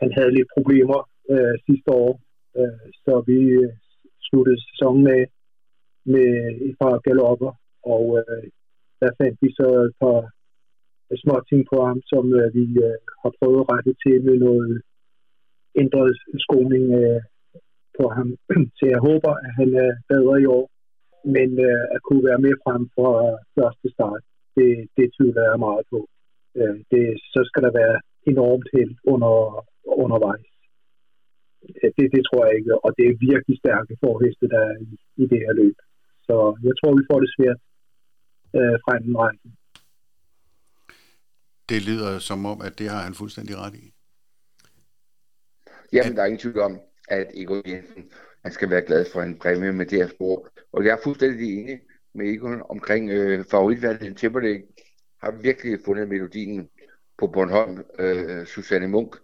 han 0.01 0.11
havde 0.17 0.33
lidt 0.37 0.51
problemer 0.57 1.01
øh, 1.33 1.55
sidste 1.67 1.91
år, 2.05 2.13
Øh, 2.61 2.87
så 3.05 3.15
vi 3.31 3.39
øh, 3.63 3.73
sluttede 4.27 4.61
sæsonen 4.69 5.03
med, 5.11 5.23
med 6.15 6.29
et 6.69 6.77
par 6.81 6.97
galopper, 7.07 7.53
og 7.95 8.05
øh, 8.21 8.45
der 9.01 9.11
fandt 9.19 9.37
vi 9.43 9.51
så 9.61 9.69
et 9.89 9.95
par 10.03 10.21
små 11.25 11.37
ting 11.51 11.63
på 11.73 11.77
ham, 11.89 11.99
som 12.13 12.25
øh, 12.41 12.49
vi 12.59 12.65
øh, 12.89 12.99
har 13.23 13.33
prøvet 13.39 13.61
at 13.63 13.69
rette 13.73 13.93
til 14.03 14.17
med 14.27 14.37
noget 14.47 14.69
øh, 14.75 14.81
ændret 15.83 16.13
skoning 16.47 16.85
øh, 17.03 17.21
på 17.99 18.05
ham. 18.17 18.29
Så 18.79 18.85
jeg 18.95 19.01
håber, 19.09 19.33
at 19.45 19.51
han 19.61 19.71
er 19.85 19.91
bedre 20.13 20.35
i 20.43 20.47
år, 20.59 20.67
men 21.37 21.49
øh, 21.69 21.85
at 21.95 22.01
kunne 22.07 22.25
være 22.31 22.45
med 22.47 22.55
frem 22.65 22.83
fra 22.97 23.11
første 23.57 23.87
start, 23.95 24.23
det, 24.57 24.71
det 24.97 25.07
tvivler 25.17 25.45
jeg 25.51 25.65
meget 25.67 25.85
på. 25.93 26.01
Øh, 26.59 26.77
det, 26.93 27.05
så 27.35 27.41
skal 27.49 27.63
der 27.67 27.73
være 27.81 27.97
enormt 28.33 28.69
held 28.75 28.95
under, 29.13 29.35
undervejs 30.05 30.49
øh, 31.83 31.91
det, 31.97 32.07
det 32.15 32.23
tror 32.25 32.43
jeg 32.47 32.55
ikke, 32.59 32.75
og 32.85 32.91
det 32.99 33.05
er 33.07 33.25
virkelig 33.31 33.57
stærke 33.59 33.93
forheste, 34.05 34.45
der 34.55 34.61
er 34.71 34.77
i, 34.87 34.91
i 35.23 35.25
det 35.33 35.41
her 35.45 35.55
løb. 35.63 35.79
Så 36.27 36.37
jeg 36.67 36.75
tror, 36.77 36.93
vi 37.01 37.09
får 37.11 37.21
det 37.25 37.31
svært 37.37 37.61
øh, 38.55 38.79
fra 38.85 38.99
den 38.99 39.17
række. 39.17 39.41
Det 41.69 41.87
lyder 41.87 42.19
som 42.19 42.47
om, 42.47 42.61
at 42.61 42.79
det 42.79 42.89
har 42.89 43.03
han 43.03 43.15
fuldstændig 43.15 43.57
ret 43.57 43.75
i. 43.75 43.95
Jamen, 45.93 46.17
der 46.17 46.23
er 46.23 46.27
ingen 46.27 46.39
tvivl 46.39 46.61
om, 46.61 46.81
at 47.09 47.27
Egon 47.35 47.63
Jensen 47.67 48.11
han 48.43 48.53
skal 48.53 48.71
være 48.71 48.83
glad 48.83 49.07
for 49.13 49.23
en 49.23 49.39
præmie 49.39 49.73
med 49.73 49.87
det 49.87 49.99
her 49.99 50.09
spor. 50.09 50.49
Og 50.73 50.85
jeg 50.85 50.93
er 50.93 51.03
fuldstændig 51.05 51.59
enig 51.59 51.81
med 52.15 52.27
Egon 52.27 52.63
omkring 52.69 53.11
øh, 53.11 53.45
favoritvalget 53.45 54.17
Timberlake. 54.17 54.67
Har 55.23 55.31
virkelig 55.31 55.79
fundet 55.85 56.09
melodien 56.09 56.69
på 57.19 57.27
Bornholm. 57.27 57.85
Øh, 57.99 58.47
Susanne 58.47 58.89
Munk 58.89 59.17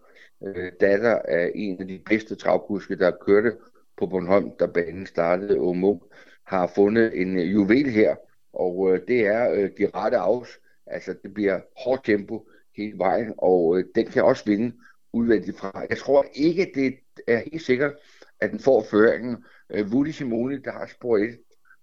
øh, 0.46 0.72
datter 0.80 1.18
af 1.28 1.52
en 1.54 1.80
af 1.80 1.87
de 1.87 2.02
bedste 2.06 2.34
travkuske, 2.34 2.98
der 2.98 3.10
kørte 3.26 3.52
på 3.96 4.06
Bornholm, 4.06 4.50
da 4.60 4.66
banen 4.66 5.06
startede, 5.06 5.58
og 5.58 5.76
Munk 5.76 6.02
har 6.46 6.72
fundet 6.74 7.20
en 7.20 7.38
juvel 7.38 7.90
her, 7.90 8.16
og 8.55 8.93
øh, 8.93 9.01
det 9.09 9.27
er 9.27 9.51
øh, 9.53 9.71
de 9.79 9.90
rette 9.95 10.17
afs. 10.17 10.61
Altså, 10.87 11.14
det 11.23 11.35
bliver 11.35 11.61
hårdt 11.77 12.05
tempo 12.05 12.49
hele 12.77 12.99
vejen, 12.99 13.35
og 13.38 13.79
øh, 13.79 13.85
den 13.95 14.07
kan 14.07 14.25
også 14.25 14.45
vinde 14.47 14.77
udvendigt 15.12 15.59
fra. 15.59 15.87
Jeg 15.90 15.99
tror 15.99 16.27
ikke, 16.35 16.73
det 16.75 16.95
er 17.27 17.38
helt 17.38 17.62
sikkert, 17.62 17.93
at 18.40 18.51
den 18.51 18.59
får 18.59 18.85
føringen. 18.90 19.45
Øh, 19.71 19.87
Woody 19.87 20.11
Simone, 20.11 20.62
der 20.62 20.73
har 20.73 20.87
spor 20.87 21.19
1, 21.19 21.38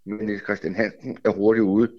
men 0.05 0.25
Niels 0.25 0.43
Christian 0.43 0.75
Hansen 0.75 1.17
er 1.25 1.29
hurtigt 1.29 1.63
ude. 1.63 1.91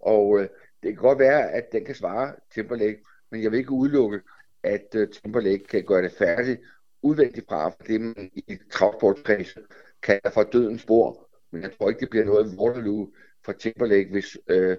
Og 0.00 0.40
øh, 0.40 0.48
det 0.82 0.94
kan 0.94 1.02
godt 1.02 1.18
være, 1.18 1.50
at 1.52 1.72
den 1.72 1.84
kan 1.84 1.94
svare 1.94 2.34
Timberlake, 2.54 2.98
men 3.30 3.42
jeg 3.42 3.50
vil 3.50 3.58
ikke 3.58 3.72
udelukke, 3.72 4.20
at 4.62 4.94
øh, 4.94 5.08
Timberlake 5.10 5.64
kan 5.64 5.84
gøre 5.84 6.02
det 6.02 6.12
færdigt 6.12 6.60
udvendigt 7.02 7.46
fra, 7.48 7.68
for 7.68 7.82
det 7.86 8.00
man 8.00 8.30
i 8.34 8.58
travsportskredse 8.70 9.60
kalder 10.02 10.30
for 10.30 10.42
dødens 10.42 10.82
spor. 10.82 11.28
Men 11.50 11.62
jeg 11.62 11.70
tror 11.72 11.88
ikke, 11.88 12.00
det 12.00 12.10
bliver 12.10 12.24
noget 12.24 12.58
Waterloo 12.58 13.10
fra 13.48 13.58
Timberlake, 13.58 14.10
hvis 14.10 14.38
øh, 14.48 14.76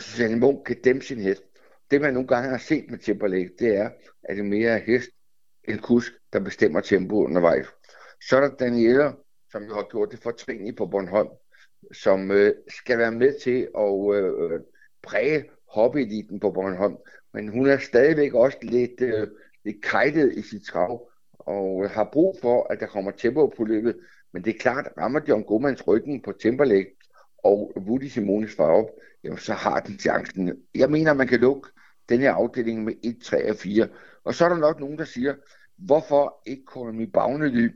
Susanne 0.00 0.36
Munk 0.36 0.66
kan 0.66 0.80
dæmpe 0.84 1.04
sin 1.04 1.20
hest. 1.20 1.42
Det 1.90 2.00
man 2.00 2.14
nogle 2.14 2.28
gange 2.28 2.50
har 2.50 2.58
set 2.58 2.90
med 2.90 2.98
Timberlake, 2.98 3.50
det 3.58 3.76
er, 3.76 3.90
at 4.22 4.36
det 4.36 4.44
mere 4.44 4.70
er 4.70 4.84
hest 4.86 5.10
end 5.68 5.78
kusk, 5.78 6.12
der 6.32 6.40
bestemmer 6.40 6.80
tempoet 6.80 7.26
undervejs. 7.26 7.66
Så 8.28 8.36
er 8.36 8.40
der 8.40 8.56
Daniela, 8.56 9.12
som 9.50 9.62
jo 9.62 9.74
har 9.74 9.88
gjort 9.90 10.10
det 10.10 10.18
fortrinligt 10.18 10.76
på 10.76 10.86
Bornholm, 10.86 11.28
som 11.92 12.30
øh, 12.30 12.54
skal 12.68 12.98
være 12.98 13.12
med 13.12 13.40
til 13.40 13.68
at 13.78 14.16
øh, 14.16 14.60
præge 15.02 15.44
hobbyeliten 15.74 16.40
på 16.40 16.50
Bornholm, 16.50 16.96
men 17.32 17.48
hun 17.48 17.66
er 17.66 17.78
stadigvæk 17.78 18.34
også 18.34 18.58
lidt, 18.62 19.00
øh, 19.00 19.28
lidt 19.64 19.84
kajtet 19.84 20.32
i 20.32 20.42
sit 20.42 20.62
trav, 20.66 21.10
og 21.32 21.90
har 21.90 22.08
brug 22.12 22.38
for, 22.42 22.72
at 22.72 22.80
der 22.80 22.86
kommer 22.86 23.10
tempo 23.10 23.46
på 23.46 23.64
løbet. 23.64 23.96
Men 24.32 24.44
det 24.44 24.54
er 24.54 24.58
klart, 24.58 24.88
rammer 24.98 25.20
John 25.28 25.44
Gomans 25.44 25.86
ryggen 25.86 26.22
på 26.22 26.32
Timberlake 26.32 26.96
og 27.44 27.72
Woody 27.76 28.04
Simone 28.04 28.48
Svarup, 28.48 28.86
jamen, 29.24 29.38
så 29.38 29.52
har 29.52 29.80
den 29.80 29.98
chancen. 29.98 30.52
Jeg 30.74 30.90
mener, 30.90 31.14
man 31.14 31.28
kan 31.28 31.40
lukke 31.40 31.68
den 32.08 32.20
her 32.20 32.32
afdeling 32.32 32.84
med 32.84 32.94
1, 33.02 33.18
3 33.22 33.50
og 33.50 33.56
4. 33.56 33.88
Og 34.24 34.34
så 34.34 34.44
er 34.44 34.48
der 34.48 34.56
nok 34.56 34.80
nogen, 34.80 34.98
der 34.98 35.04
siger, 35.04 35.34
hvorfor 35.76 36.42
ikke 36.46 36.64
Kolmi 36.64 37.06
Bagnely 37.06 37.70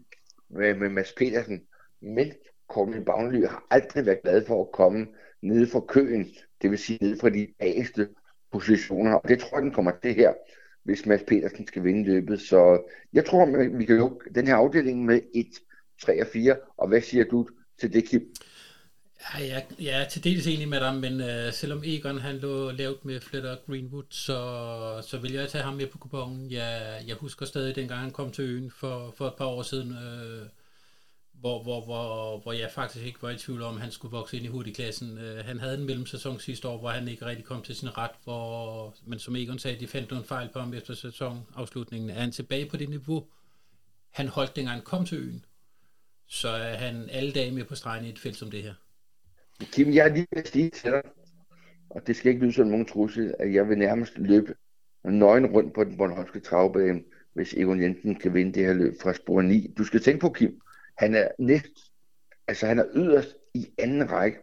med, 0.51 0.69
øh, 0.69 0.77
med 0.77 0.89
Mads 0.89 1.13
Petersen? 1.13 1.63
Men 2.01 2.33
Kolmi 2.69 3.05
Bagnely 3.05 3.47
har 3.47 3.67
aldrig 3.71 4.07
været 4.07 4.23
glad 4.23 4.47
for 4.47 4.61
at 4.63 4.73
komme 4.73 5.07
nede 5.43 5.67
fra 5.67 5.81
køen, 5.81 6.27
det 6.63 6.71
vil 6.71 6.79
sige 6.79 6.99
nede 7.01 7.19
fra 7.21 7.29
de 7.29 7.49
bageste 7.59 8.09
positioner. 8.53 9.15
Og 9.15 9.29
det 9.29 9.39
tror 9.39 9.57
jeg, 9.57 9.63
den 9.63 9.73
kommer 9.73 9.93
til 10.03 10.15
her, 10.15 10.35
hvis 10.83 11.07
Mads 11.07 11.23
Petersen 11.23 11.67
skal 11.67 11.85
vinde 11.85 12.05
løbet. 12.05 12.41
Så 12.41 12.91
jeg 13.13 13.25
tror, 13.25 13.77
vi 13.77 13.85
kan 13.85 13.97
lukke 13.97 14.31
den 14.35 14.47
her 14.47 14.55
afdeling 14.55 15.05
med 15.05 15.21
1, 15.35 15.47
3 16.03 16.21
og 16.21 16.27
4. 16.27 16.57
Og 16.77 16.89
hvad 16.89 17.01
siger 17.01 17.25
du 17.25 17.49
til 17.81 17.93
det, 17.93 18.05
Kim? 18.05 18.35
Ja, 19.21 19.47
jeg, 19.47 19.67
jeg 19.81 20.03
er 20.03 20.09
til 20.09 20.25
dels 20.25 20.47
enig 20.47 20.69
med 20.69 20.81
dig, 20.81 20.95
men 20.95 21.21
uh, 21.21 21.53
selvom 21.53 21.83
Egon 21.85 22.19
han 22.19 22.39
lå 22.39 22.71
lavt 22.71 23.05
med 23.05 23.21
Fletter 23.21 23.57
Greenwood, 23.67 24.05
så, 24.11 25.03
så 25.07 25.19
vil 25.19 25.33
jeg 25.33 25.49
tage 25.49 25.65
ham 25.65 25.75
med 25.75 25.87
på 25.87 25.99
kupongen. 25.99 26.51
Jeg, 26.51 27.03
jeg 27.07 27.17
husker 27.17 27.47
stadig 27.47 27.77
dengang 27.77 28.01
han 28.01 28.11
kom 28.11 28.33
til 28.33 28.45
øen 28.45 28.71
for, 28.71 29.15
for 29.17 29.27
et 29.27 29.35
par 29.35 29.47
år 29.47 29.63
siden, 29.63 29.91
uh, 29.91 30.49
hvor, 31.33 31.63
hvor, 31.63 31.85
hvor, 31.85 32.39
hvor 32.39 32.53
jeg 32.53 32.71
faktisk 32.75 33.05
ikke 33.05 33.23
var 33.23 33.31
i 33.31 33.39
tvivl 33.39 33.63
om, 33.63 33.75
at 33.75 33.83
han 33.83 33.91
skulle 33.91 34.13
vokse 34.13 34.37
ind 34.37 34.47
i 34.47 34.49
hurtigklassen. 34.49 35.19
Uh, 35.19 35.25
øh, 35.25 35.45
han 35.45 35.61
havde 35.61 35.79
en 35.79 35.85
mellemsæson 35.85 36.41
sidste 36.41 36.69
år, 36.69 36.79
hvor 36.79 36.91
han 36.91 37.09
ikke 37.09 37.27
rigtig 37.27 37.45
kom 37.45 37.63
til 37.63 37.77
sin 37.77 37.99
ret, 37.99 38.11
hvor, 38.25 38.95
men 39.05 39.19
som 39.19 39.37
Egon 39.37 39.59
sagde, 39.59 39.81
de 39.81 39.87
fandt 39.87 40.11
nogle 40.11 40.27
fejl 40.27 40.49
på 40.49 40.61
ham 40.61 40.75
efter 40.75 40.95
sæsonafslutningen. 40.95 42.11
Er 42.11 42.21
han 42.21 42.33
tilbage 42.33 42.67
på 42.67 42.77
det 42.77 42.89
niveau, 42.89 43.27
han 44.11 44.29
holdt 44.29 44.57
dengang 44.57 44.75
han 44.75 44.85
kom 44.85 45.07
til 45.07 45.19
øen, 45.19 45.45
så 46.27 46.49
er 46.49 46.77
han 46.77 47.11
alle 47.11 47.33
dage 47.33 47.51
med 47.51 47.65
på 47.65 47.75
stregen 47.75 48.05
i 48.05 48.09
et 48.09 48.19
felt 48.19 48.37
som 48.37 48.51
det 48.51 48.63
her. 48.63 48.75
Kim, 49.61 49.93
jeg 49.93 50.09
er 50.09 50.15
lige 50.15 50.27
ved 50.31 50.43
at 50.43 50.49
sige 50.49 50.71
til 50.71 50.93
dig, 50.93 51.03
og 51.91 52.07
det 52.07 52.17
skal 52.17 52.31
ikke 52.31 52.43
lyde 52.43 52.53
som 52.53 52.67
nogen 52.67 52.87
trussel, 52.87 53.35
at 53.39 53.55
jeg 53.55 53.69
vil 53.69 53.79
nærmest 53.79 54.19
løbe 54.19 54.55
nøgen 55.05 55.47
rundt 55.47 55.75
på 55.75 55.85
den 55.85 55.97
Bornholmske 55.97 56.41
travbane, 56.41 57.03
hvis 57.33 57.55
Egon 57.55 57.83
Jensen 57.83 58.15
kan 58.15 58.35
vinde 58.35 58.53
det 58.53 58.67
her 58.67 58.73
løb 58.73 58.95
fra 59.03 59.13
spor 59.13 59.43
9. 59.43 59.75
Du 59.79 59.85
skal 59.85 60.01
tænke 60.01 60.21
på, 60.21 60.31
Kim, 60.31 60.61
han 60.99 61.15
er 61.15 61.29
næst, 61.39 61.73
altså 62.49 62.67
han 62.67 62.79
er 62.79 62.85
yderst 62.95 63.37
i 63.55 63.75
anden 63.79 64.11
række 64.11 64.39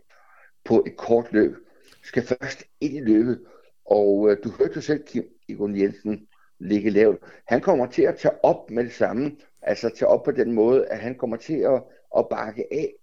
på 0.65 0.83
et 0.87 0.97
kort 0.97 1.27
løb. 1.31 1.55
Skal 2.03 2.23
først 2.23 2.63
ind 2.81 2.93
i 2.93 3.01
løbet, 3.01 3.45
og 3.85 4.31
øh, 4.31 4.37
du 4.43 4.49
hørte 4.49 4.73
jo 4.75 4.81
selv, 4.81 5.03
Kim, 5.07 5.23
Egon 5.49 5.79
Jensen 5.79 6.27
ligge 6.59 6.89
lavt. 6.89 7.19
Han 7.47 7.61
kommer 7.61 7.87
til 7.87 8.01
at 8.01 8.17
tage 8.17 8.43
op 8.43 8.71
med 8.71 8.83
det 8.83 8.93
samme, 8.93 9.37
altså 9.61 9.89
tage 9.89 10.09
op 10.09 10.23
på 10.23 10.31
den 10.31 10.51
måde, 10.51 10.87
at 10.87 10.99
han 10.99 11.15
kommer 11.15 11.37
til 11.37 11.57
at, 11.57 11.83
at 12.17 12.29
bakke 12.29 12.65
af, 12.71 12.93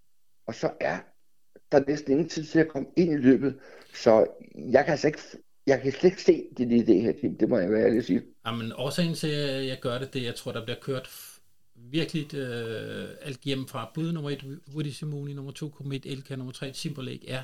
og 0.47 0.55
så 0.55 0.71
er 0.79 0.97
der 1.73 1.79
er 1.79 1.89
næsten 1.89 2.11
ingen 2.11 2.29
tid 2.29 2.45
til 2.45 2.59
at 2.59 2.67
komme 2.67 2.87
ind 2.97 3.11
i 3.11 3.17
løbet, 3.17 3.55
så 3.93 4.25
jeg 4.55 4.85
kan 4.85 4.91
altså 4.91 5.07
ikke, 5.07 5.19
jeg 5.67 5.81
kan 5.81 5.91
slet 5.91 6.03
ikke 6.11 6.23
se 6.23 6.43
det 6.57 6.67
lige 6.67 6.85
det 6.85 7.01
her 7.01 7.13
team, 7.21 7.37
det 7.37 7.49
må 7.49 7.57
jeg 7.57 7.71
være 7.71 7.85
ærlig 7.85 7.97
at 7.97 8.05
sige. 8.05 8.21
Jamen, 8.45 8.71
årsagen 8.75 9.15
til, 9.15 9.27
at 9.27 9.67
jeg 9.67 9.79
gør 9.81 9.97
det, 9.97 10.13
det 10.13 10.23
jeg 10.23 10.35
tror, 10.35 10.51
der 10.51 10.63
bliver 10.65 10.79
kørt 10.81 11.09
virkelig 11.75 12.33
øh, 12.33 13.09
alt 13.21 13.39
hjemmefra. 13.39 13.91
Bud 13.93 14.11
nummer 14.11 14.29
1, 14.29 14.59
Woody 14.73 14.87
Simoni, 14.87 15.33
nummer 15.33 15.51
2, 15.51 15.69
Komet 15.69 16.05
Elka, 16.05 16.35
nummer 16.35 16.53
3, 16.53 16.71
Timberlake 16.71 17.29
er 17.29 17.41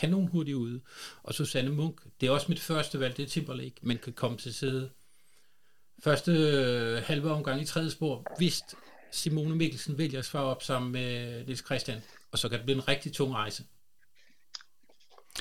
kanon 0.00 0.26
hurtigt 0.26 0.56
ude. 0.56 0.80
Og 1.22 1.34
Susanne 1.34 1.70
Munk, 1.70 2.00
det 2.20 2.26
er 2.26 2.30
også 2.30 2.46
mit 2.48 2.60
første 2.60 3.00
valg, 3.00 3.16
det 3.16 3.22
er 3.22 3.28
Timberlake, 3.28 3.74
men 3.82 3.98
kan 3.98 4.12
komme 4.12 4.36
til 4.36 4.54
side 4.54 4.90
første 6.04 6.32
øh, 6.32 7.02
halve 7.02 7.30
omgang 7.30 7.62
i 7.62 7.64
tredje 7.64 7.90
spor, 7.90 8.26
hvis 8.38 8.62
Simone 9.10 9.56
Mikkelsen 9.56 9.98
vælger 9.98 10.18
at 10.18 10.24
svare 10.24 10.44
op 10.44 10.62
sammen 10.62 10.92
med 10.92 11.44
Nils 11.46 11.64
Christian 11.66 12.02
og 12.32 12.38
så 12.38 12.48
kan 12.48 12.58
det 12.58 12.64
blive 12.64 12.76
en 12.76 12.88
rigtig 12.88 13.12
tung 13.12 13.34
rejse. 13.34 13.62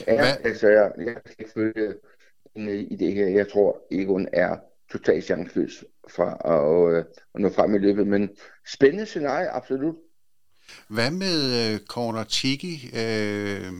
Ja, 0.07 0.15
Hvad? 0.15 0.37
altså 0.43 0.67
jeg, 0.67 0.91
jeg 0.97 1.15
kan 1.37 1.47
følge 1.53 1.95
i 2.91 2.95
det 2.95 3.13
her. 3.13 3.27
Jeg 3.27 3.51
tror, 3.51 3.81
Egon 3.91 4.27
er 4.33 4.57
totalt 4.91 5.25
chanceløs 5.25 5.83
fra 6.09 6.37
at, 6.45 6.97
øh, 6.97 7.05
at 7.35 7.41
nå 7.41 7.49
frem 7.49 7.75
i 7.75 7.77
løbet, 7.77 8.07
men 8.07 8.29
spændende 8.73 9.05
scenarie, 9.05 9.49
absolut. 9.49 9.95
Hvad 10.89 11.11
med 11.11 11.79
Corner 11.85 12.23
Tiki? 12.23 12.89
Uh, 12.93 13.73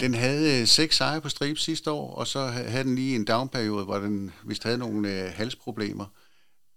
den 0.00 0.14
havde 0.14 0.62
uh, 0.62 0.66
seks 0.66 0.96
sejre 0.96 1.20
på 1.20 1.28
stribe 1.28 1.58
sidste 1.58 1.90
år, 1.90 2.14
og 2.14 2.26
så 2.26 2.40
havde 2.40 2.84
den 2.84 2.94
lige 2.94 3.16
en 3.16 3.24
downperiode, 3.24 3.84
hvor 3.84 3.98
den 3.98 4.32
vist 4.44 4.64
havde 4.64 4.78
nogle 4.78 5.08
uh, 5.08 5.30
halsproblemer. 5.32 6.06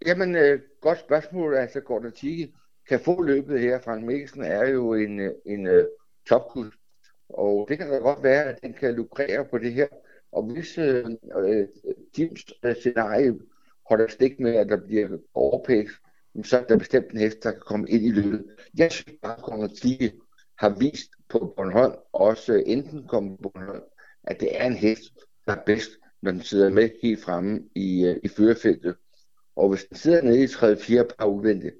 Jamen, 0.05 0.35
uh, 0.35 0.59
godt 0.81 0.99
spørgsmål. 0.99 1.55
Altså, 1.55 1.81
Corner 1.87 2.09
Tiki 2.09 2.53
kan 2.89 2.99
få 2.99 3.21
løbet 3.21 3.59
her. 3.59 3.79
Frank 3.81 4.05
Mikkelsen 4.05 4.43
er 4.43 4.69
jo 4.69 4.93
en, 4.93 5.19
en, 5.45 5.67
øh, 5.67 5.83
uh, 5.83 5.89
topkurs, 6.29 6.73
og 7.29 7.65
det 7.69 7.77
kan 7.77 7.89
da 7.89 7.97
godt 7.97 8.23
være, 8.23 8.43
at 8.43 8.61
den 8.61 8.73
kan 8.73 8.93
lukrere 8.93 9.45
på 9.45 9.57
det 9.57 9.73
her. 9.73 9.87
Og 10.31 10.43
hvis 10.43 10.77
uh, 10.77 11.11
Jims 12.17 12.45
scenarie 12.79 13.39
holder 13.89 14.07
stik 14.07 14.39
med, 14.39 14.55
at 14.55 14.69
der 14.69 14.77
bliver 14.77 15.17
overpæs, 15.33 15.89
så 16.43 16.57
er 16.57 16.63
der 16.63 16.77
bestemt 16.77 17.11
en 17.11 17.19
hest, 17.19 17.43
der 17.43 17.51
kan 17.51 17.61
komme 17.61 17.89
ind 17.89 18.05
i 18.05 18.11
løbet. 18.11 18.45
Jeg 18.77 18.91
synes 18.91 19.17
bare, 19.21 19.63
at 19.63 19.71
Tige 19.81 20.13
har 20.57 20.75
vist 20.79 21.11
på 21.29 21.53
Bornholm, 21.57 21.93
også 22.13 22.63
enten 22.65 23.07
kommer 23.07 23.37
på 23.43 23.49
Bornholm, 23.49 23.83
at 24.23 24.39
det 24.39 24.61
er 24.61 24.65
en 24.65 24.75
hest, 24.75 25.03
der 25.45 25.55
er 25.55 25.63
bedst, 25.65 25.89
når 26.21 26.31
den 26.31 26.41
sidder 26.41 26.69
med 26.69 26.89
helt 27.03 27.21
fremme 27.21 27.63
i, 27.75 28.15
i 28.23 28.27
førerfeltet. 28.27 28.95
Og 29.55 29.69
hvis 29.69 29.85
den 29.85 29.97
sidder 29.97 30.21
nede 30.21 30.43
i 30.43 30.45
3-4 30.45 31.03
par 31.03 31.25
uventet, 31.25 31.73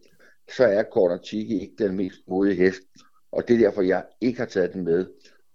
så 0.58 0.64
er 0.64 0.84
Kordatiki 0.84 1.62
ikke 1.62 1.76
den 1.80 1.96
mest 1.96 2.18
modige 2.28 2.56
hest. 2.56 2.82
Og 3.32 3.44
det 3.48 3.54
er 3.54 3.60
derfor, 3.60 3.82
jeg 3.82 4.04
ikke 4.22 4.40
har 4.40 4.46
taget 4.46 4.74
den 4.74 4.84
med 4.84 5.08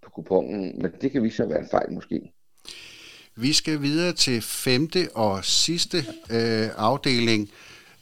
på 0.03 0.09
kupongen. 0.09 0.81
Men 0.81 0.91
det 1.01 1.11
kan 1.11 1.23
vise 1.23 1.35
sig 1.35 1.43
at 1.43 1.49
være 1.49 1.59
en 1.59 1.69
fejl 1.71 1.91
måske. 1.93 2.31
Vi 3.37 3.53
skal 3.53 3.81
videre 3.81 4.13
til 4.13 4.41
femte 4.41 5.07
og 5.13 5.45
sidste 5.45 5.97
øh, 6.31 6.69
afdeling, 6.77 7.49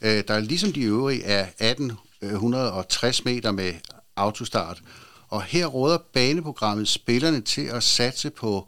øh, 0.01 0.23
der 0.27 0.39
ligesom 0.39 0.73
de 0.73 0.83
øvrige 0.83 1.23
er 1.23 1.43
1860 1.43 3.19
øh, 3.19 3.25
meter 3.25 3.51
med 3.51 3.73
autostart. 4.15 4.81
Og 5.27 5.43
her 5.43 5.65
råder 5.65 5.97
baneprogrammet 6.13 6.87
spillerne 6.87 7.41
til 7.41 7.65
at 7.65 7.83
satse 7.83 8.29
på 8.29 8.67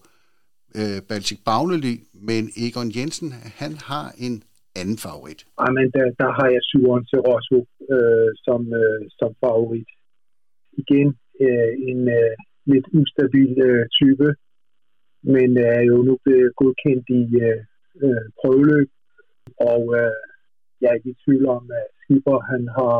øh, 0.75 1.01
Baltic 1.01 1.39
Bagnely, 1.45 1.99
men 2.13 2.51
Egon 2.57 2.91
Jensen 2.95 3.33
han 3.55 3.77
har 3.77 4.13
en 4.17 4.43
anden 4.81 4.97
favorit? 5.05 5.41
Jamen, 5.61 5.87
der, 5.95 6.05
der 6.21 6.29
har 6.37 6.47
jeg 6.55 6.63
Suren 6.69 7.05
til 7.11 7.19
Rosso 7.29 7.59
øh, 7.95 8.31
som, 8.45 8.61
øh, 8.81 9.01
som 9.19 9.31
favorit. 9.43 9.89
Igen 10.81 11.07
øh, 11.45 11.71
en 11.89 12.01
øh, 12.19 12.33
lidt 12.71 12.87
ustabil 12.99 13.53
øh, 13.69 13.83
type, 13.99 14.27
men 15.33 15.49
er 15.57 15.81
jo 15.91 15.97
nu 16.07 16.13
blevet 16.23 16.55
godkendt 16.61 17.05
i 17.21 17.23
øh, 17.47 17.61
øh 18.03 18.25
prøveløb, 18.39 18.89
og 19.71 19.81
øh, 19.99 20.15
jeg 20.81 20.89
er 20.89 20.97
ikke 20.99 21.13
i 21.15 21.21
tvivl 21.23 21.45
om, 21.57 21.63
at 21.81 21.87
Skipper 22.01 22.39
han 22.51 22.63
har 22.79 22.99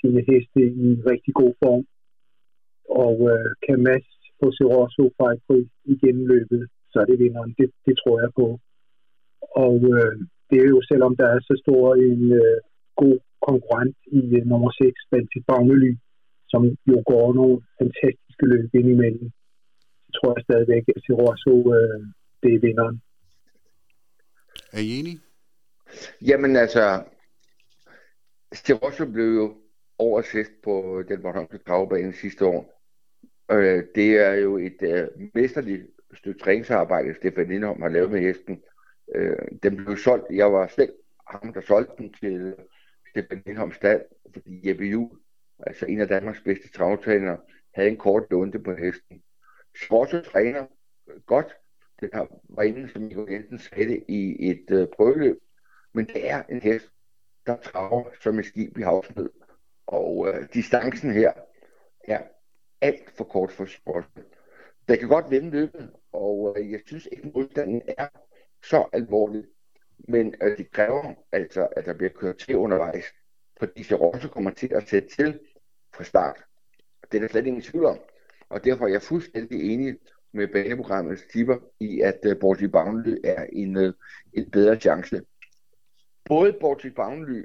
sine 0.00 0.20
heste 0.28 0.60
i 0.86 0.88
rigtig 1.10 1.34
god 1.40 1.52
form, 1.62 1.84
og 3.04 3.16
øh, 3.32 3.50
kan 3.66 3.78
masse 3.90 4.12
på 4.40 4.46
Serosso 4.56 5.04
fejlfri 5.18 5.60
i 5.92 5.94
gennemløbet, 6.02 6.62
så 6.90 6.96
er 7.02 7.06
det 7.08 7.18
vinderen. 7.18 7.54
Det, 7.58 7.68
det 7.86 7.94
tror 8.02 8.16
jeg 8.24 8.30
på. 8.40 8.46
Og 9.64 9.76
øh, 9.94 10.16
det 10.50 10.58
er 10.64 10.68
jo 10.74 10.80
selvom 10.90 11.16
der 11.20 11.28
er 11.34 11.40
så 11.40 11.54
stor 11.64 11.94
en 11.94 12.22
øh, 12.42 12.58
god 13.02 13.16
konkurrent 13.48 13.96
i 14.20 14.22
øh, 14.36 14.46
nummer 14.50 14.70
6, 14.70 15.00
Baltic 15.10 15.44
Bagnely, 15.48 15.92
som 16.52 16.62
jo 16.92 16.96
går 17.10 17.26
nogle 17.38 17.56
fantastiske 17.78 18.44
løb 18.52 18.70
ind 18.74 18.88
imellem, 18.94 19.30
så 20.04 20.08
tror 20.16 20.34
jeg 20.36 20.44
stadigvæk, 20.48 20.84
at 20.88 21.02
Sirosso, 21.04 21.54
øh, 21.76 22.00
det 22.42 22.50
er 22.54 22.60
vinderen. 22.66 22.96
Er 24.72 24.80
I 24.88 24.90
enige? 24.98 25.18
Jamen 26.28 26.56
altså, 26.56 26.84
Sirosso 28.52 29.06
blev 29.14 29.28
jo 29.40 29.56
oversæt 29.98 30.50
på 30.64 31.02
den 31.08 31.22
Bornholmske 31.22 31.58
travbane 31.58 32.12
sidste 32.12 32.44
år. 32.44 32.62
Øh, 33.52 33.82
det 33.94 34.10
er 34.26 34.34
jo 34.34 34.58
et 34.58 34.80
øh, 34.82 35.08
mesterligt 35.34 35.86
stykke 36.14 36.40
træningsarbejde, 36.40 37.14
Stefan 37.14 37.48
Lindholm 37.48 37.82
har 37.82 37.88
lavet 37.88 38.10
med 38.10 38.20
hesten. 38.20 38.62
Øh, 39.14 39.36
den 39.62 39.76
blev 39.76 39.96
solgt, 39.96 40.26
jeg 40.30 40.52
var 40.52 40.66
selv 40.66 40.92
ham, 41.26 41.52
der 41.52 41.60
solgte 41.60 41.94
den 41.98 42.12
til 42.12 42.54
Stefan 43.10 43.42
Lindholm 43.46 43.72
Stad, 43.72 44.00
fordi 44.32 44.68
Jeppe 44.68 44.84
Juhl, 44.84 45.18
altså 45.58 45.86
en 45.86 46.00
af 46.00 46.08
Danmarks 46.08 46.40
bedste 46.40 46.68
travtrænere, 46.68 47.38
havde 47.74 47.88
en 47.88 47.96
kort 47.96 48.26
lunde 48.30 48.58
på 48.58 48.74
hesten. 48.74 49.22
Sports 49.84 50.28
træner 50.28 50.66
godt, 51.26 51.56
det 52.00 52.10
var 52.48 52.62
inden, 52.62 52.88
som 52.88 53.10
jeg 53.10 53.30
Jensen 53.30 53.58
sagde 53.58 53.88
det, 53.88 54.04
i 54.08 54.50
et 54.50 54.70
øh, 54.70 54.88
prøveløb, 54.88 55.38
men 55.92 56.06
det 56.06 56.30
er 56.30 56.42
en 56.48 56.60
hest, 56.60 56.92
der 57.46 57.56
traver 57.56 58.04
som 58.22 58.38
et 58.38 58.44
skib 58.44 58.78
i 58.78 58.82
havsnød. 58.82 59.30
Og 59.86 60.28
øh, 60.28 60.48
distancen 60.54 61.12
her 61.12 61.32
er 62.04 62.22
alt 62.80 63.10
for 63.16 63.24
kort 63.24 63.52
for 63.52 63.64
sporten. 63.64 64.22
Der 64.88 64.96
kan 64.96 65.08
godt 65.08 65.30
vinde 65.30 65.50
løbet, 65.50 65.90
Og 66.12 66.56
øh, 66.58 66.70
jeg 66.70 66.80
synes 66.86 67.08
ikke, 67.12 67.30
modstanden 67.34 67.82
er 67.98 68.08
så 68.62 68.88
alvorlig. 68.92 69.44
Men 70.08 70.34
øh, 70.42 70.58
det 70.58 70.70
kræver 70.70 71.14
altså, 71.32 71.68
at 71.76 71.84
der 71.84 71.94
bliver 71.94 72.10
kørt 72.10 72.38
til 72.38 72.56
undervejs, 72.56 73.04
fordi 73.58 73.92
også 73.94 74.28
kommer 74.28 74.50
til 74.50 74.70
at 74.74 74.88
sætte 74.88 75.08
til 75.08 75.40
fra 75.94 76.04
start. 76.04 76.44
Det 77.12 77.18
er 77.18 77.20
der 77.20 77.28
slet 77.28 77.46
ingen 77.46 77.62
tvivl 77.62 77.84
om. 77.84 77.98
Og 78.48 78.64
derfor 78.64 78.84
er 78.84 78.88
jeg 78.88 79.02
fuldstændig 79.02 79.72
enig 79.72 79.96
med 80.32 80.48
baneprogrammets 80.48 81.22
tipper 81.32 81.56
i, 81.80 82.00
at 82.00 82.18
uh, 82.26 82.40
Borgi 82.40 82.66
Bagnly 82.66 83.16
er 83.24 83.46
en, 83.52 83.76
uh, 83.76 83.92
en 84.32 84.50
bedre 84.50 84.76
chance. 84.76 85.20
Både 86.24 86.52
Borgi 86.52 86.90
Bagnly 86.90 87.44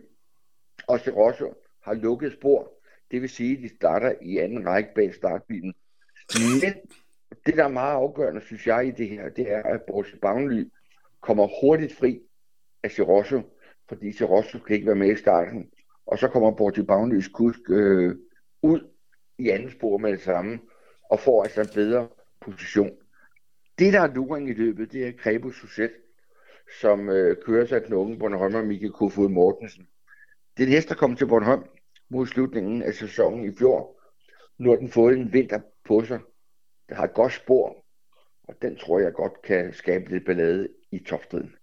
og 0.88 1.00
Serosso 1.00 1.54
har 1.84 1.94
lukket 1.94 2.34
spor. 2.34 2.72
Det 3.12 3.22
vil 3.22 3.30
sige, 3.30 3.58
at 3.58 3.64
de 3.64 3.76
starter 3.76 4.14
i 4.22 4.38
anden 4.38 4.68
række 4.68 4.90
bag 4.96 5.14
startbilen. 5.14 5.74
Men 6.62 6.74
det, 7.46 7.58
der 7.58 7.64
er 7.64 7.68
meget 7.68 7.94
afgørende, 7.94 8.42
synes 8.42 8.68
jeg, 8.68 8.88
i 8.88 8.92
det 8.92 9.10
her, 9.10 9.30
det 9.30 9.52
er, 9.52 9.64
at 9.64 9.82
Borgi 9.88 10.18
Bagnly 10.22 10.66
kommer 11.26 11.48
hurtigt 11.62 11.94
fri 11.94 12.22
af 12.84 12.92
Sirosso, 12.92 13.42
fordi 13.90 14.12
Sirosso 14.12 14.60
kan 14.60 14.76
ikke 14.76 14.88
være 14.88 14.96
med 14.96 15.12
i 15.12 15.16
starten. 15.16 15.72
Og 16.06 16.20
så 16.20 16.28
kommer 16.28 16.52
Borti 16.52 16.82
Bagnys 16.82 17.28
kusk 17.28 17.60
øh, 17.70 18.16
ud 18.62 18.80
i 19.38 19.50
anden 19.50 19.72
spor 19.72 19.98
med 19.98 20.12
det 20.12 20.22
samme, 20.22 20.60
og 21.10 21.20
får 21.20 21.44
altså 21.44 21.62
en 21.62 21.74
bedre 21.74 22.08
position. 22.42 22.92
Det, 23.80 23.94
der 23.94 24.02
er 24.02 24.14
luring 24.14 24.50
i 24.50 24.54
løbet, 24.54 24.92
det 24.92 25.08
er 25.08 25.12
Krebo 25.12 25.52
Suset, 25.52 25.92
som 26.82 27.10
øh, 27.10 27.38
kører 27.46 27.66
sig 27.66 27.86
den 27.86 27.94
unge 27.94 28.20
Bornholmer 28.20 28.64
Mikke 28.64 28.90
Kofod 28.90 29.30
Mortensen. 29.30 29.88
Det 30.58 30.64
er 30.64 30.68
en 30.68 30.74
hest, 30.74 30.90
der 30.90 30.96
kom 30.96 31.16
til 31.16 31.28
Bornholm 31.28 31.64
mod 32.10 32.26
slutningen 32.26 32.84
af 32.84 32.94
sæsonen 32.94 33.46
i 33.46 33.56
fjor. 33.58 34.02
Nu 34.58 34.70
har 34.70 34.78
den 34.78 34.90
fået 34.90 35.18
en 35.18 35.34
vinter 35.34 35.60
på 35.86 36.04
sig. 36.04 36.20
Det 36.90 36.98
har 36.98 37.04
et 37.04 37.14
godt 37.14 37.34
spor, 37.34 37.85
og 38.48 38.56
den 38.62 38.78
tror 38.78 39.00
jeg 39.00 39.14
godt 39.14 39.42
kan 39.42 39.74
skabe 39.74 40.10
lidt 40.10 40.26
ballade 40.26 40.68
i 40.92 41.00
topstriden. 41.00 41.56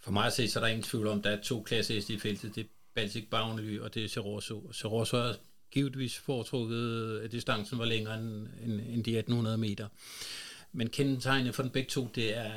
For 0.00 0.12
mig 0.12 0.26
at 0.26 0.32
se, 0.32 0.48
så 0.48 0.58
er 0.58 0.64
der 0.64 0.68
ingen 0.68 0.82
tvivl 0.82 1.06
om, 1.06 1.18
at 1.18 1.24
der 1.24 1.30
er 1.30 1.40
to 1.42 1.62
klasser 1.62 2.14
i 2.14 2.18
feltet. 2.18 2.54
Det 2.54 2.60
er 2.60 2.68
Baltic 2.94 3.28
Bavnely, 3.30 3.78
og 3.78 3.94
det 3.94 4.04
er 4.04 4.08
Seroso. 4.08 4.72
Seroso 4.72 5.16
er 5.16 5.32
givetvis 5.70 6.18
foretrukket, 6.18 7.18
at 7.20 7.32
distancen 7.32 7.78
var 7.78 7.84
længere 7.84 8.18
end, 8.18 8.48
end, 8.64 8.72
end 8.72 9.04
de 9.04 9.18
1800 9.18 9.58
meter. 9.58 9.88
Men 10.72 10.88
kendetegnet 10.88 11.54
for 11.54 11.62
den 11.62 11.72
begge 11.72 11.88
to, 11.88 12.08
det 12.14 12.36
er, 12.36 12.52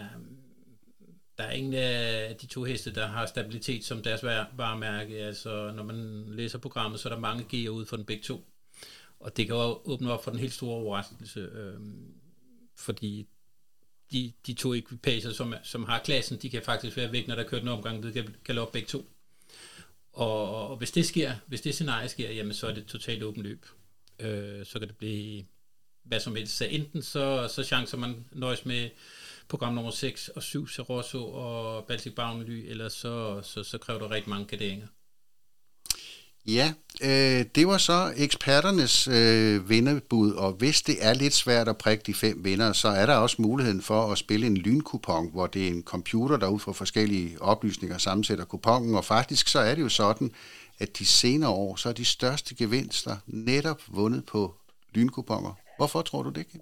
der 1.38 1.44
er 1.44 1.52
ingen 1.52 1.74
af 1.74 2.36
de 2.36 2.48
to 2.48 2.64
heste, 2.64 2.94
der 2.94 3.08
har 3.08 3.26
stabilitet 3.26 3.84
som 3.84 4.04
deres 4.04 4.24
varemærke. 4.24 5.18
Altså, 5.18 5.72
når 5.76 5.84
man 5.84 6.26
læser 6.28 6.58
programmet, 6.60 7.00
så 7.00 7.10
er 7.10 7.14
der 7.14 7.20
mange 7.20 7.46
gear 7.50 7.72
ud 7.72 7.86
for 7.86 7.96
den 7.96 8.06
begge 8.06 8.24
to. 8.24 8.44
Og 9.22 9.38
det 9.38 9.48
kan 9.48 9.56
jo 9.56 9.82
åbne 9.86 10.12
op 10.12 10.24
for 10.24 10.32
den 10.32 10.40
helt 10.40 10.54
store 10.54 10.76
overraskelse, 10.76 11.40
øh, 11.40 11.80
fordi 12.76 13.28
de, 14.12 14.34
de 14.48 14.54
to 14.54 14.74
ekvipager, 14.74 15.34
som, 15.34 15.54
som 15.64 15.84
har 15.84 16.00
klassen, 16.00 16.38
de 16.42 16.50
kan 16.50 16.62
faktisk 16.62 16.98
være 16.98 17.12
væk, 17.12 17.28
når 17.28 17.36
der 17.36 17.44
kører 17.44 17.62
den 17.62 17.70
omgang 17.70 18.04
ved 18.04 18.44
galop 18.44 18.72
begge 18.72 18.88
to. 18.88 19.06
Og, 20.14 20.70
og 20.70 20.78
hvis 20.78 20.92
det 20.92 21.06
sker, 21.06 21.36
hvis 21.48 21.62
det 21.62 21.74
scenarie 21.74 22.10
sker, 22.10 22.32
jamen 22.32 22.54
så 22.54 22.68
er 22.68 22.74
det 22.74 22.86
totalt 22.86 23.24
åbent 23.24 23.44
løb. 23.44 23.66
Øh, 24.20 24.66
så 24.66 24.80
kan 24.80 24.88
det 24.88 24.98
blive 24.98 25.46
hvad 26.04 26.20
som 26.20 26.36
helst. 26.36 26.58
Så 26.58 26.66
enten 26.66 27.02
så, 27.02 27.48
så 27.56 27.64
chancer 27.64 27.98
man 27.98 28.26
nøjes 28.32 28.66
med 28.66 28.90
program 29.48 29.74
nummer 29.74 29.92
6 29.92 30.30
og 30.30 30.44
7, 30.44 30.68
Serosso 30.68 31.34
og 31.34 31.86
Baltic 31.86 32.16
Bavnely, 32.16 32.70
eller 32.70 32.90
så, 32.90 33.42
så, 33.42 33.64
så 33.64 33.78
kræver 33.78 34.00
det 34.00 34.12
rigtig 34.12 34.30
mange 34.30 34.46
kaderinger. 34.46 34.88
Ja, 36.48 36.74
øh, 37.02 37.46
det 37.56 37.68
var 37.68 37.78
så 37.78 38.14
eksperternes 38.18 39.08
øh, 39.08 39.70
vinderbud, 39.70 40.32
og 40.32 40.52
hvis 40.52 40.82
det 40.82 40.96
er 41.00 41.14
lidt 41.14 41.34
svært 41.34 41.68
at 41.68 41.78
prikke 41.78 42.04
de 42.08 42.14
fem 42.14 42.46
vinder, 42.46 42.74
så 42.74 42.88
er 42.88 43.06
der 43.06 43.16
også 43.16 43.36
muligheden 43.40 43.82
for 43.82 44.12
at 44.12 44.18
spille 44.18 44.48
en 44.48 44.58
lynkupon, 44.58 45.32
hvor 45.32 45.48
det 45.48 45.64
er 45.68 45.72
en 45.72 45.84
computer, 45.84 46.38
der 46.38 46.48
ud 46.48 46.60
fra 46.60 46.72
forskellige 46.72 47.42
oplysninger 47.42 47.98
sammensætter 47.98 48.46
kupongen, 48.46 48.96
og 48.96 49.06
faktisk 49.06 49.48
så 49.48 49.60
er 49.60 49.76
det 49.76 49.82
jo 49.82 49.90
sådan, 49.90 50.32
at 50.80 51.00
de 51.00 51.06
senere 51.06 51.50
år, 51.50 51.76
så 51.76 51.90
er 51.90 51.94
de 51.94 52.06
største 52.06 52.56
gevinster 52.56 53.18
netop 53.28 53.82
vundet 53.88 54.26
på 54.26 54.56
lynkuponger. 54.94 55.54
Hvorfor 55.78 56.02
tror 56.02 56.24
du 56.24 56.30
det, 56.30 56.38
ikke? 56.38 56.60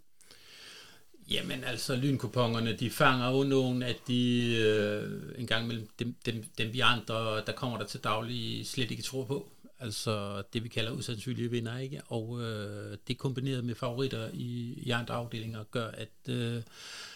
Jamen 1.31 1.63
altså, 1.63 1.95
lynkupongerne, 1.95 2.73
de 2.73 2.89
fanger 2.89 3.31
jo 3.31 3.43
nogle 3.43 3.85
af 3.85 3.95
de, 4.07 4.55
øh, 4.55 5.21
en 5.37 5.47
gang 5.47 5.67
mellem 5.67 5.87
dem, 5.99 6.15
dem, 6.25 6.43
dem 6.57 6.73
vi 6.73 6.79
andre, 6.79 7.45
der 7.45 7.51
kommer 7.51 7.77
der 7.77 7.85
til 7.85 7.99
daglig, 7.99 8.67
slet 8.67 8.91
ikke 8.91 9.03
tror 9.03 9.23
på. 9.23 9.49
Altså 9.79 10.43
det, 10.53 10.63
vi 10.63 10.69
kalder 10.69 10.91
usandsynlige 10.91 11.51
vinder, 11.51 11.77
ikke? 11.77 12.01
Og 12.07 12.41
øh, 12.41 12.97
det 13.07 13.17
kombineret 13.17 13.63
med 13.63 13.75
favoritter 13.75 14.29
i, 14.33 14.73
i 14.77 14.91
andre 14.91 15.13
afdelinger 15.13 15.63
gør, 15.71 15.87
at 15.87 16.29
øh, 16.29 16.63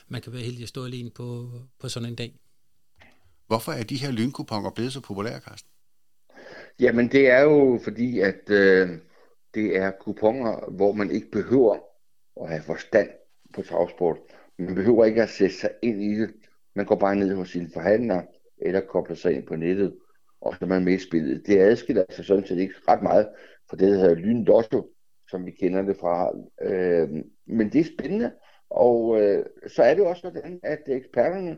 man 0.08 0.22
kan 0.22 0.34
være 0.34 0.42
heldig 0.42 0.64
at 0.64 0.70
stå 0.70 0.86
alene 0.86 1.10
på, 1.10 1.50
på 1.80 1.90
sådan 1.90 2.10
en 2.10 2.16
dag. 2.16 2.40
Hvorfor 3.48 3.72
er 3.72 3.84
de 3.84 3.98
her 3.98 4.12
lynkuponger 4.12 4.72
blevet 4.72 4.94
så 4.94 5.02
populære, 5.02 5.40
Carsten? 5.40 5.70
Jamen 6.80 7.12
det 7.12 7.30
er 7.30 7.42
jo 7.42 7.80
fordi, 7.84 8.20
at 8.20 8.50
øh, 8.50 8.90
det 9.54 9.78
er 9.78 9.92
kuponer, 9.92 10.72
hvor 10.72 10.92
man 10.92 11.12
ikke 11.12 11.32
behøver 11.32 11.78
at 12.42 12.50
have 12.50 12.64
forstand 12.64 13.10
på 13.54 13.62
travsport. 13.62 14.18
Man 14.60 14.76
behøver 14.76 15.06
ikke 15.06 15.24
at 15.24 15.30
sætte 15.30 15.56
sig 15.56 15.70
ind 15.82 16.04
i 16.04 16.20
det. 16.20 16.34
Man 16.76 16.86
går 16.86 16.96
bare 16.96 17.16
ned 17.16 17.36
hos 17.36 17.50
sine 17.50 17.70
forhandlere, 17.74 18.26
eller 18.58 18.82
kobler 18.82 19.16
sig 19.16 19.34
ind 19.34 19.48
på 19.48 19.56
nettet, 19.56 19.96
og 20.44 20.56
som 20.60 20.72
er 20.72 20.80
med 20.80 20.94
i 20.94 20.98
spillet. 20.98 21.48
Det 21.48 21.60
adskiller 21.60 22.04
sig 22.10 22.26
sådan 22.26 22.46
set 22.46 22.60
ikke 22.60 22.76
ret 22.88 23.04
meget 23.04 23.30
fra 23.70 23.78
det, 23.78 23.92
der 23.92 23.98
hedder 23.98 24.16
Lyndosto, 24.16 24.94
som 25.30 25.46
vi 25.46 25.52
kender 25.52 25.82
det 25.82 25.98
fra. 25.98 26.32
Øh, 26.62 27.10
men 27.46 27.72
det 27.72 27.80
er 27.82 27.94
spændende, 27.98 28.32
og 28.70 29.22
øh, 29.22 29.46
så 29.68 29.84
er 29.84 29.94
det 29.94 30.06
også 30.06 30.22
sådan, 30.22 30.60
at 30.64 30.80
eksperterne, 30.88 31.58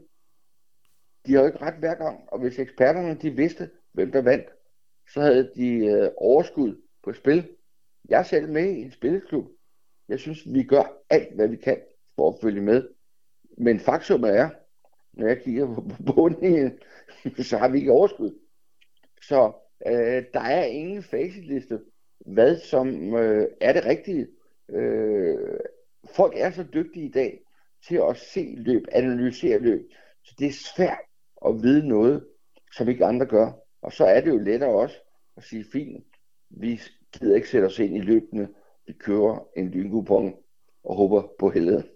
de 1.26 1.34
har 1.34 1.40
jo 1.40 1.46
ikke 1.46 1.62
ret 1.62 1.80
hver 1.80 1.96
gang, 1.96 2.20
og 2.28 2.40
hvis 2.40 2.60
eksperterne 2.60 3.18
de 3.22 3.30
vidste, 3.30 3.70
hvem 3.94 4.12
der 4.12 4.22
vandt, 4.22 4.46
så 5.14 5.22
havde 5.22 5.52
de 5.56 5.86
øh, 5.86 6.10
overskud 6.18 6.82
på 7.04 7.14
spil. 7.14 7.50
Jeg 8.10 8.20
er 8.20 8.24
selv 8.24 8.50
med 8.50 8.70
i 8.70 8.82
en 8.82 8.92
spilleklub. 8.92 9.46
Jeg 10.10 10.20
synes, 10.20 10.40
vi 10.54 10.64
gør 10.64 11.04
alt, 11.10 11.36
hvad 11.36 11.48
vi 11.48 11.56
kan 11.56 11.78
for 12.16 12.32
at 12.32 12.38
følge 12.42 12.62
med. 12.62 12.88
Men 13.58 13.80
faktum 13.80 14.24
er, 14.24 14.50
når 15.14 15.28
jeg 15.28 15.42
kigger 15.42 15.76
på 15.76 16.14
bunden, 16.16 16.80
så 17.50 17.58
har 17.58 17.70
vi 17.70 17.78
ikke 17.78 17.92
overskud. 17.92 18.45
Så 19.22 19.52
øh, 19.88 20.24
der 20.34 20.40
er 20.40 20.64
ingen 20.64 21.04
facitliste, 21.04 21.80
hvad 22.26 22.58
som 22.58 23.16
øh, 23.16 23.48
er 23.62 23.74
det 23.74 23.86
rigtige. 23.86 24.28
Øh, 24.70 25.60
folk 26.16 26.34
er 26.38 26.52
så 26.52 26.64
dygtige 26.74 27.06
i 27.06 27.12
dag 27.12 27.40
til 27.88 28.02
at 28.10 28.18
se 28.18 28.54
løb, 28.58 28.86
analysere 28.92 29.60
løb, 29.60 29.90
så 30.24 30.36
det 30.40 30.48
er 30.48 30.52
svært 30.76 31.00
at 31.46 31.64
vide 31.64 31.88
noget, 31.88 32.26
som 32.72 32.90
ikke 32.90 33.06
andre 33.06 33.26
gør. 33.26 33.52
Og 33.82 33.92
så 33.92 34.06
er 34.06 34.22
det 34.22 34.30
jo 34.30 34.38
lettere 34.38 34.76
også 34.76 34.96
at 35.38 35.44
sige, 35.44 35.66
fint, 35.72 36.06
vi 36.50 36.82
gider 37.14 37.36
ikke 37.36 37.50
sætte 37.50 37.66
os 37.66 37.80
ind 37.80 37.98
i 37.98 38.02
løbene, 38.02 38.50
vi 38.88 38.94
kører 38.94 39.48
en 39.58 39.70
lynkupon 39.70 40.36
og 40.84 40.96
håber 40.96 41.24
på 41.40 41.50
heldet. 41.50 41.90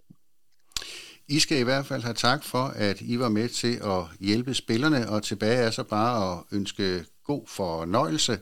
I 1.32 1.40
skal 1.40 1.58
i 1.60 1.64
hvert 1.64 1.86
fald 1.86 2.04
have 2.04 2.14
tak 2.14 2.44
for, 2.44 2.64
at 2.64 3.02
I 3.02 3.20
var 3.20 3.30
med 3.30 3.50
til 3.50 3.74
at 3.84 4.04
hjælpe 4.20 4.54
spillerne, 4.54 5.10
og 5.10 5.24
tilbage 5.24 5.58
er 5.58 5.72
så 5.72 5.84
bare 5.84 6.34
at 6.34 6.44
ønske 6.52 7.06
god 7.24 7.48
fornøjelse 7.48 8.40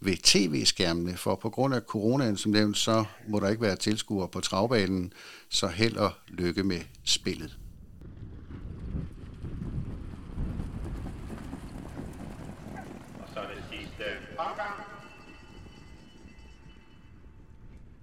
ved 0.00 0.16
tv-skærmene, 0.22 1.16
for 1.16 1.34
på 1.34 1.50
grund 1.50 1.74
af 1.74 1.80
coronaen, 1.80 2.36
som 2.36 2.52
nævnt, 2.52 2.76
så 2.76 3.04
må 3.28 3.40
der 3.40 3.48
ikke 3.48 3.62
være 3.62 3.76
tilskuere 3.76 4.28
på 4.28 4.40
travbanen, 4.40 5.12
så 5.50 5.66
held 5.66 5.96
og 5.96 6.10
lykke 6.28 6.62
med 6.62 6.80
spillet. 7.04 7.56